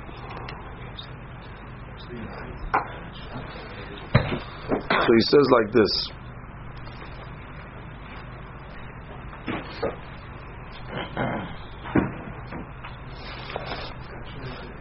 [4.90, 6.19] So he says like this.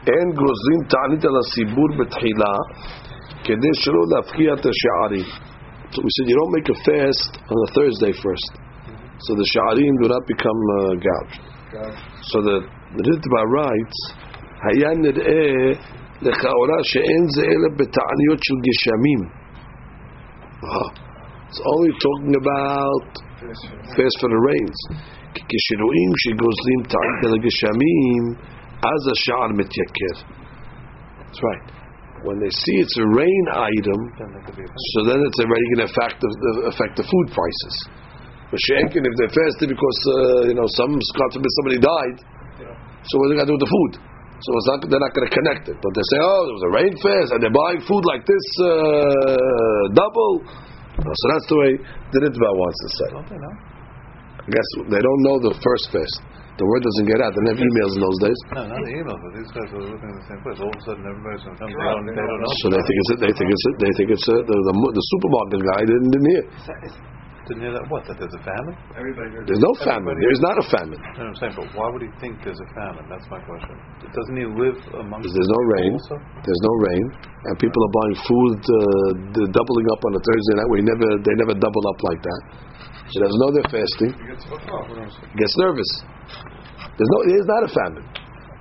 [0.06, 2.54] אין גוזרים תענית על הסיבור בתחילה
[3.44, 5.28] כדי שלא להפקיע את השערים.
[5.94, 8.52] So we said you don't make a fast on a Thursday first.
[9.24, 11.42] So the sha'arim do not become uh, gouged.
[12.30, 12.56] So the,
[12.96, 13.98] the Ritva writes,
[14.66, 15.72] היה נראה
[16.22, 19.20] לכאורה שאין זה אלא בתעניות של גשמים.
[21.48, 23.08] It's only talking about
[23.94, 24.78] fast for the rains.
[25.34, 28.24] כשרואים שגוזלים טעית לגשמים,
[28.92, 30.16] אז השער מתייקר.
[31.20, 31.66] That's right.
[32.24, 35.40] When they see it's a rain item, Then there could be a so then it's
[35.44, 36.30] already going to affect the,
[36.72, 37.74] affect the food prices.
[38.48, 42.16] But she'enkin, if they're fasting because uh, you know some God forbid somebody died,
[43.04, 43.92] so what are they going to do with the food?
[44.44, 45.76] So it's not, they're not going to connect it.
[45.80, 48.46] But they say, oh, there was a rain fast, and they're buying food like this
[48.60, 50.44] uh, double.
[50.99, 51.71] Uh, So that's the way
[52.11, 53.07] the Ritva wants to say.
[53.15, 53.55] Don't they know?
[54.39, 56.17] I guess they don't know the first fast.
[56.59, 57.31] The word doesn't get out.
[57.31, 59.79] They didn't have emails in those days, No, not the emails, but these guys are
[59.79, 60.59] living in the same place.
[60.59, 61.71] All of a sudden, everybody's going to come.
[61.71, 62.51] They don't, they don't know.
[62.59, 65.61] so they think it's they think it's they think it's uh, the, the the supermarket
[65.63, 66.43] guy didn't, didn't hear.
[67.49, 67.85] Didn't hear that.
[67.89, 68.05] What?
[68.05, 68.77] That there's a famine?
[68.93, 70.13] Everybody heard There's no famine.
[70.13, 70.99] Everybody- There's not a famine.
[71.01, 71.55] You know what I'm saying?
[71.57, 73.09] But why would he think there's a famine?
[73.09, 73.73] That's my question.
[74.05, 75.25] Doesn't he live among?
[75.25, 75.91] There's no rain.
[75.97, 76.15] Also?
[76.45, 77.03] There's no rain,
[77.49, 78.77] and people are buying food, uh,
[79.33, 80.69] the- doubling up on a Thursday night.
[80.69, 82.41] We never, they never double up like that.
[83.09, 84.13] He doesn't know they're fasting.
[84.13, 85.89] Gets nervous.
[86.93, 88.05] There's no, there's not a famine.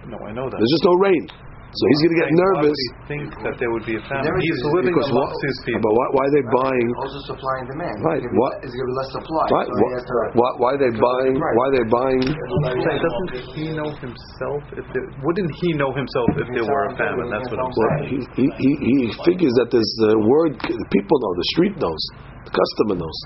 [0.09, 0.57] No, I know that.
[0.57, 1.25] There's just no rain.
[1.69, 4.03] So he's going to get Why would nervous he think that there would be a
[4.09, 4.25] famine?
[4.41, 5.85] He's living because what, amongst his people.
[5.85, 6.89] but why, why are they buying?
[6.97, 7.97] Also supply and demand.
[8.01, 9.45] Right, It's gonna be what- le- It's going to be less supply.
[9.53, 11.35] Right, so why, he has to- why, why are they buying?
[11.37, 12.21] Why are they buying?
[12.25, 14.61] Saying, doesn't he know himself?
[14.81, 17.29] If there, wouldn't he know himself if there were a famine?
[17.29, 18.25] That's what I'm Well, saying.
[18.33, 18.97] he, he, he, he
[19.29, 20.57] figures that there's the word.
[20.57, 21.33] The people know.
[21.37, 22.01] The street knows.
[22.49, 23.19] The customer knows.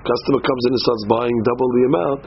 [0.00, 2.20] The customer comes in and starts buying double the amount.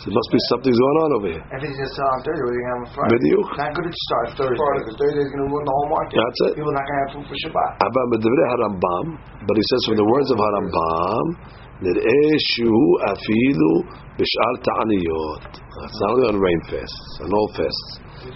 [0.00, 1.44] So there must be something's going on over here.
[1.56, 3.10] If he's just sell on Thursday, what are you going to have on Friday?
[3.16, 3.46] Bediuk.
[3.48, 6.14] It's not good to start Thursday because Thursday is going to ruin the whole market.
[6.20, 6.52] That's it.
[6.60, 7.70] People are not going to have food for Shabbat.
[7.80, 9.06] Abba Medivre Harambam,
[9.48, 11.26] but he says from the words of Harambam,
[11.86, 13.72] נראה שהוא אפילו
[14.18, 15.44] בשאר תעניות.
[15.84, 17.90] It's not only on rain fasts, on all fasts.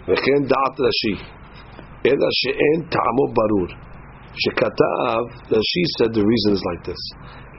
[0.09, 1.14] וכן דעת רש"י,
[2.07, 3.70] אלא שאין טעמו ברור.
[4.43, 5.22] שכתב,
[5.53, 7.03] רש"י said the reason is like this.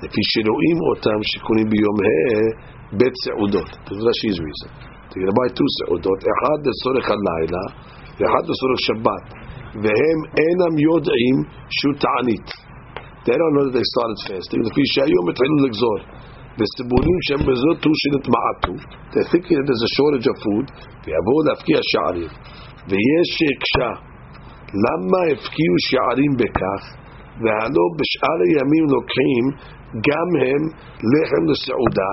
[0.03, 3.70] לפי שרואים אותם שקונים ביום ה' בית סעודות.
[3.86, 4.70] This is Rashi's reason.
[5.08, 7.64] They're going buy two סעודות, אחד לצורך הלילה,
[8.18, 9.26] ואחד לצורך שבת.
[9.82, 11.36] והם אינם יודעים
[11.76, 12.48] שהוא תענית.
[13.26, 14.60] They don't know that they started fasting.
[14.68, 15.98] לפי שהיום התחילו לגזור.
[16.58, 18.74] וסיבונים שהם בזאת הוא שנתמעטו.
[19.10, 20.66] They're thinking that there's a shortage of food.
[21.04, 22.30] ויבואו להפקיע שערים.
[22.88, 23.90] ויש שהקשה.
[24.84, 26.82] למה הפקיעו שערים בכך?
[27.42, 29.44] והלא בשאר הימים לוקחים
[30.08, 30.62] גם הם
[31.12, 32.12] לחם לסעודה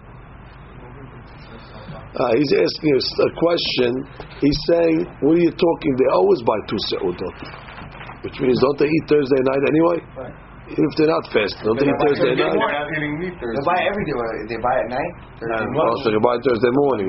[2.11, 3.91] Uh, he's asking us a question.
[4.43, 5.91] He's saying, "What are you talking?
[5.95, 7.37] They always buy two seudot,
[8.27, 9.97] which means don't they eat Thursday night anyway?
[10.75, 12.51] Even if they're not fasting, don't they eat Thursday night?
[12.51, 14.15] They buy every day.
[14.19, 15.11] What, They buy at night?
[15.39, 17.07] Thursday Oh, so they buy Thursday morning.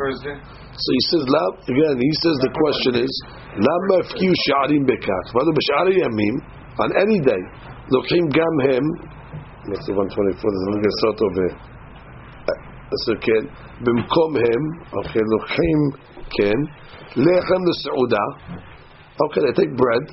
[0.00, 0.36] Thursday.
[0.80, 3.12] So he says, "Lam." Again, he says the question is,
[3.60, 6.34] "Lama fkiu sha'arim bekach." Whether b'sha'ari yamim
[6.80, 7.42] on any day,
[7.92, 8.86] lokim gam hem.
[9.68, 10.48] Let's see, one twenty four.
[10.48, 11.48] There's a little sort of a.
[12.92, 13.48] So כן,
[13.81, 14.61] במקום הם,
[14.99, 15.79] okay, לוקחים,
[16.35, 16.59] כן,
[17.15, 18.25] לחם לסעודה,
[19.23, 20.05] okay, they take bread,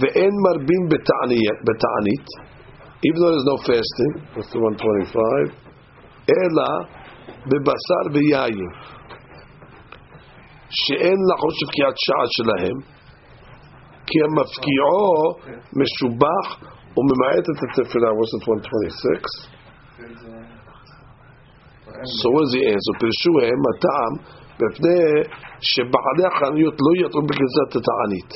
[0.00, 2.26] ואין מרבים בתענית, בתענית,
[3.06, 5.54] even though there's no fasting, that's the 125,
[6.30, 6.70] אלא
[7.46, 8.58] בבשר ויין,
[10.70, 12.76] שאין לחוש פקיעת שער שלהם,
[14.06, 15.08] כי המפקיעו
[15.80, 16.46] משובח
[16.96, 19.53] וממעט את התפילה, what's it 126?
[22.20, 22.92] So what does he answer?
[23.00, 24.12] פירשו הם הטעם
[24.62, 25.00] מפני
[25.60, 28.32] שבעלי החנויות לא ידעו בגזרת התענית.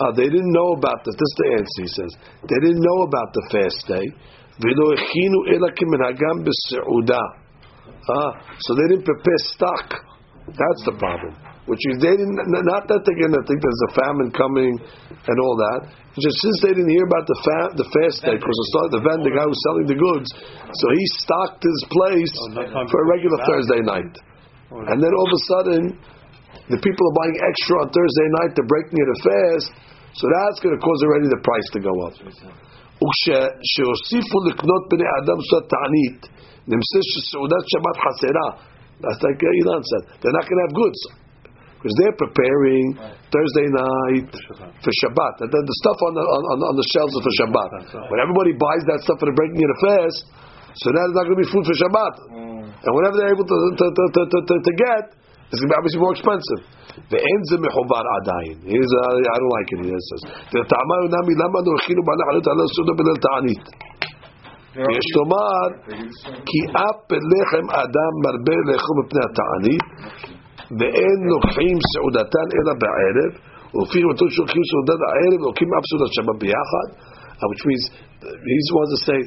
[0.00, 2.12] Uh, they didn't know about the, this is the answer he says,
[2.48, 4.06] they didn't know about the fast day,
[4.62, 7.24] ולא הכינו אלא כמנהגם בסעודה.
[8.10, 8.32] Ah,
[8.64, 9.86] so they didn't prepare stock.
[10.48, 11.34] That's the problem.
[11.68, 14.72] Which is they didn't, not that they're going to think there's a famine coming
[15.12, 15.80] and all that.
[16.16, 18.86] It's just since they didn't hear about the fa- the fast day, because the start
[18.96, 20.28] the vendor, the guy who's selling the goods,
[20.64, 23.52] so he stocked his place no time for a to regular cook it out.
[23.52, 24.14] Thursday night.
[24.88, 25.82] And then all of a sudden,
[26.72, 28.50] the people are buying extra on Thursday night.
[28.56, 29.68] They're breaking it a fast,
[30.16, 32.14] so that's going to cause already the price to go up.
[33.04, 36.20] וכש- שהוסיפו לקנות בני אדם סעודת תענית,
[36.72, 38.48] נמצא שסעודת שבת חסרה.
[39.04, 40.02] That's like uh, Ilan said.
[40.20, 41.00] They're not going to have goods.
[41.82, 42.98] Because they're preparing
[43.30, 44.34] Thursday night
[44.82, 45.46] for Shabbat.
[45.46, 47.70] And then the stuff on the, on, on the shelves is for Shabbat.
[48.10, 50.18] When everybody buys that stuff for the breaking of the fast,
[50.74, 52.14] so that's not going to be food for Shabbat.
[52.82, 55.04] and whatever they're able to to to to, to, to, to get
[55.50, 56.60] is going to be obviously more expensive.
[57.14, 58.58] The ends of mechubar adayin.
[58.66, 59.78] Here's uh, I don't like it.
[59.86, 63.64] He says the ta'amayu nami lama norchinu b'ala halut ala suda b'lel ta'anit.
[64.78, 65.66] יש לומר
[66.48, 69.84] כי אף בלחם אדם מרבה לאכול מפני התענית
[70.78, 73.32] ואין לוקחים סעודתן אלא בערב
[73.74, 78.58] ולפי רמתו שלוקחים סעודת הערב ולוקחים אף סעודת שבת ביחד uh, which means uh, he
[78.76, 79.20] wants to say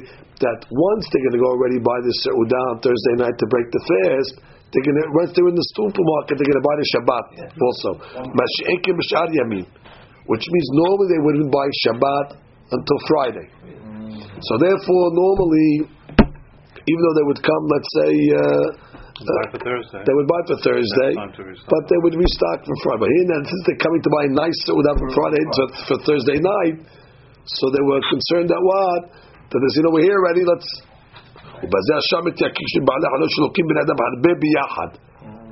[0.44, 0.58] that
[0.90, 3.82] once they're going to go already buy the seudah on Thursday night to break the
[3.90, 4.34] fast
[4.70, 7.24] they're going to once they're in the supermarket they're going to buy the Shabbat
[7.68, 7.90] also
[8.38, 9.66] Mashi'ekim b'shar yamin
[10.32, 12.26] which means normally they wouldn't buy Shabbat
[12.76, 13.48] until Friday
[14.42, 15.86] so therefore, normally,
[16.82, 18.66] even though they would come, let's say, uh,
[19.16, 20.02] Buy for Thursday.
[20.02, 21.70] they would buy for Thursday, Time to restock.
[21.70, 23.00] but they would restock for Friday.
[23.06, 25.96] But here, now, since they're coming to buy a nice Seudah for Friday for, for
[26.02, 26.76] Thursday night,
[27.46, 29.00] so they were concerned that what?
[29.52, 30.68] That they said, over here already, let's.
[31.62, 34.90] ובזה השם מתייקים שבעלי חנות שלוקים בן אדם הרבה ביחד.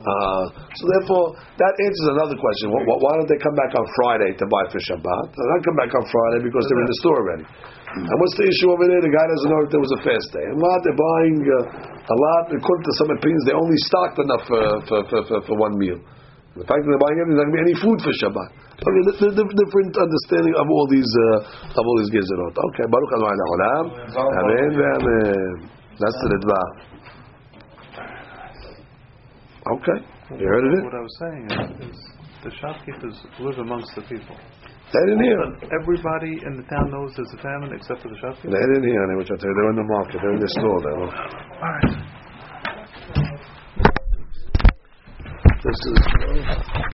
[0.00, 0.44] Uh,
[0.78, 2.72] so therefore, that answers another question.
[2.72, 5.26] Why, why don't they come back on Friday to buy for Shabbat?
[5.36, 7.44] They don't come back on Friday because they're in the store already.
[7.95, 8.99] And what's the issue over there?
[8.99, 10.43] The guy doesn't know if there was a fast day.
[10.51, 12.43] And what they're buying uh, a lot.
[12.51, 15.95] According to some opinions, they only stocked enough for for, for, for, for one meal.
[16.59, 18.49] The fact that they're buying everything, there's not going to be any food for Shabbat.
[18.75, 18.99] Okay,
[19.31, 22.51] different understanding of all these uh, of all these gezerot.
[22.51, 23.35] Okay, Baruch Adonai.
[24.11, 24.71] Amen.
[24.75, 25.71] Amen.
[25.99, 26.61] That's the Ritva.
[29.79, 29.99] Okay,
[30.39, 30.83] you heard of it?
[30.83, 31.45] What I was saying
[31.89, 31.97] is
[32.43, 34.35] the shopkeepers live amongst the people.
[34.93, 35.41] They didn't hear.
[35.81, 38.53] Everybody in the town knows there's a famine except for the shopkeepers.
[38.53, 39.17] They didn't hear.
[39.17, 40.21] Which I tell you, they're in the market.
[40.21, 40.79] They're in the store.
[40.81, 41.09] They were.
[41.09, 42.15] All right.
[45.63, 46.75] This is.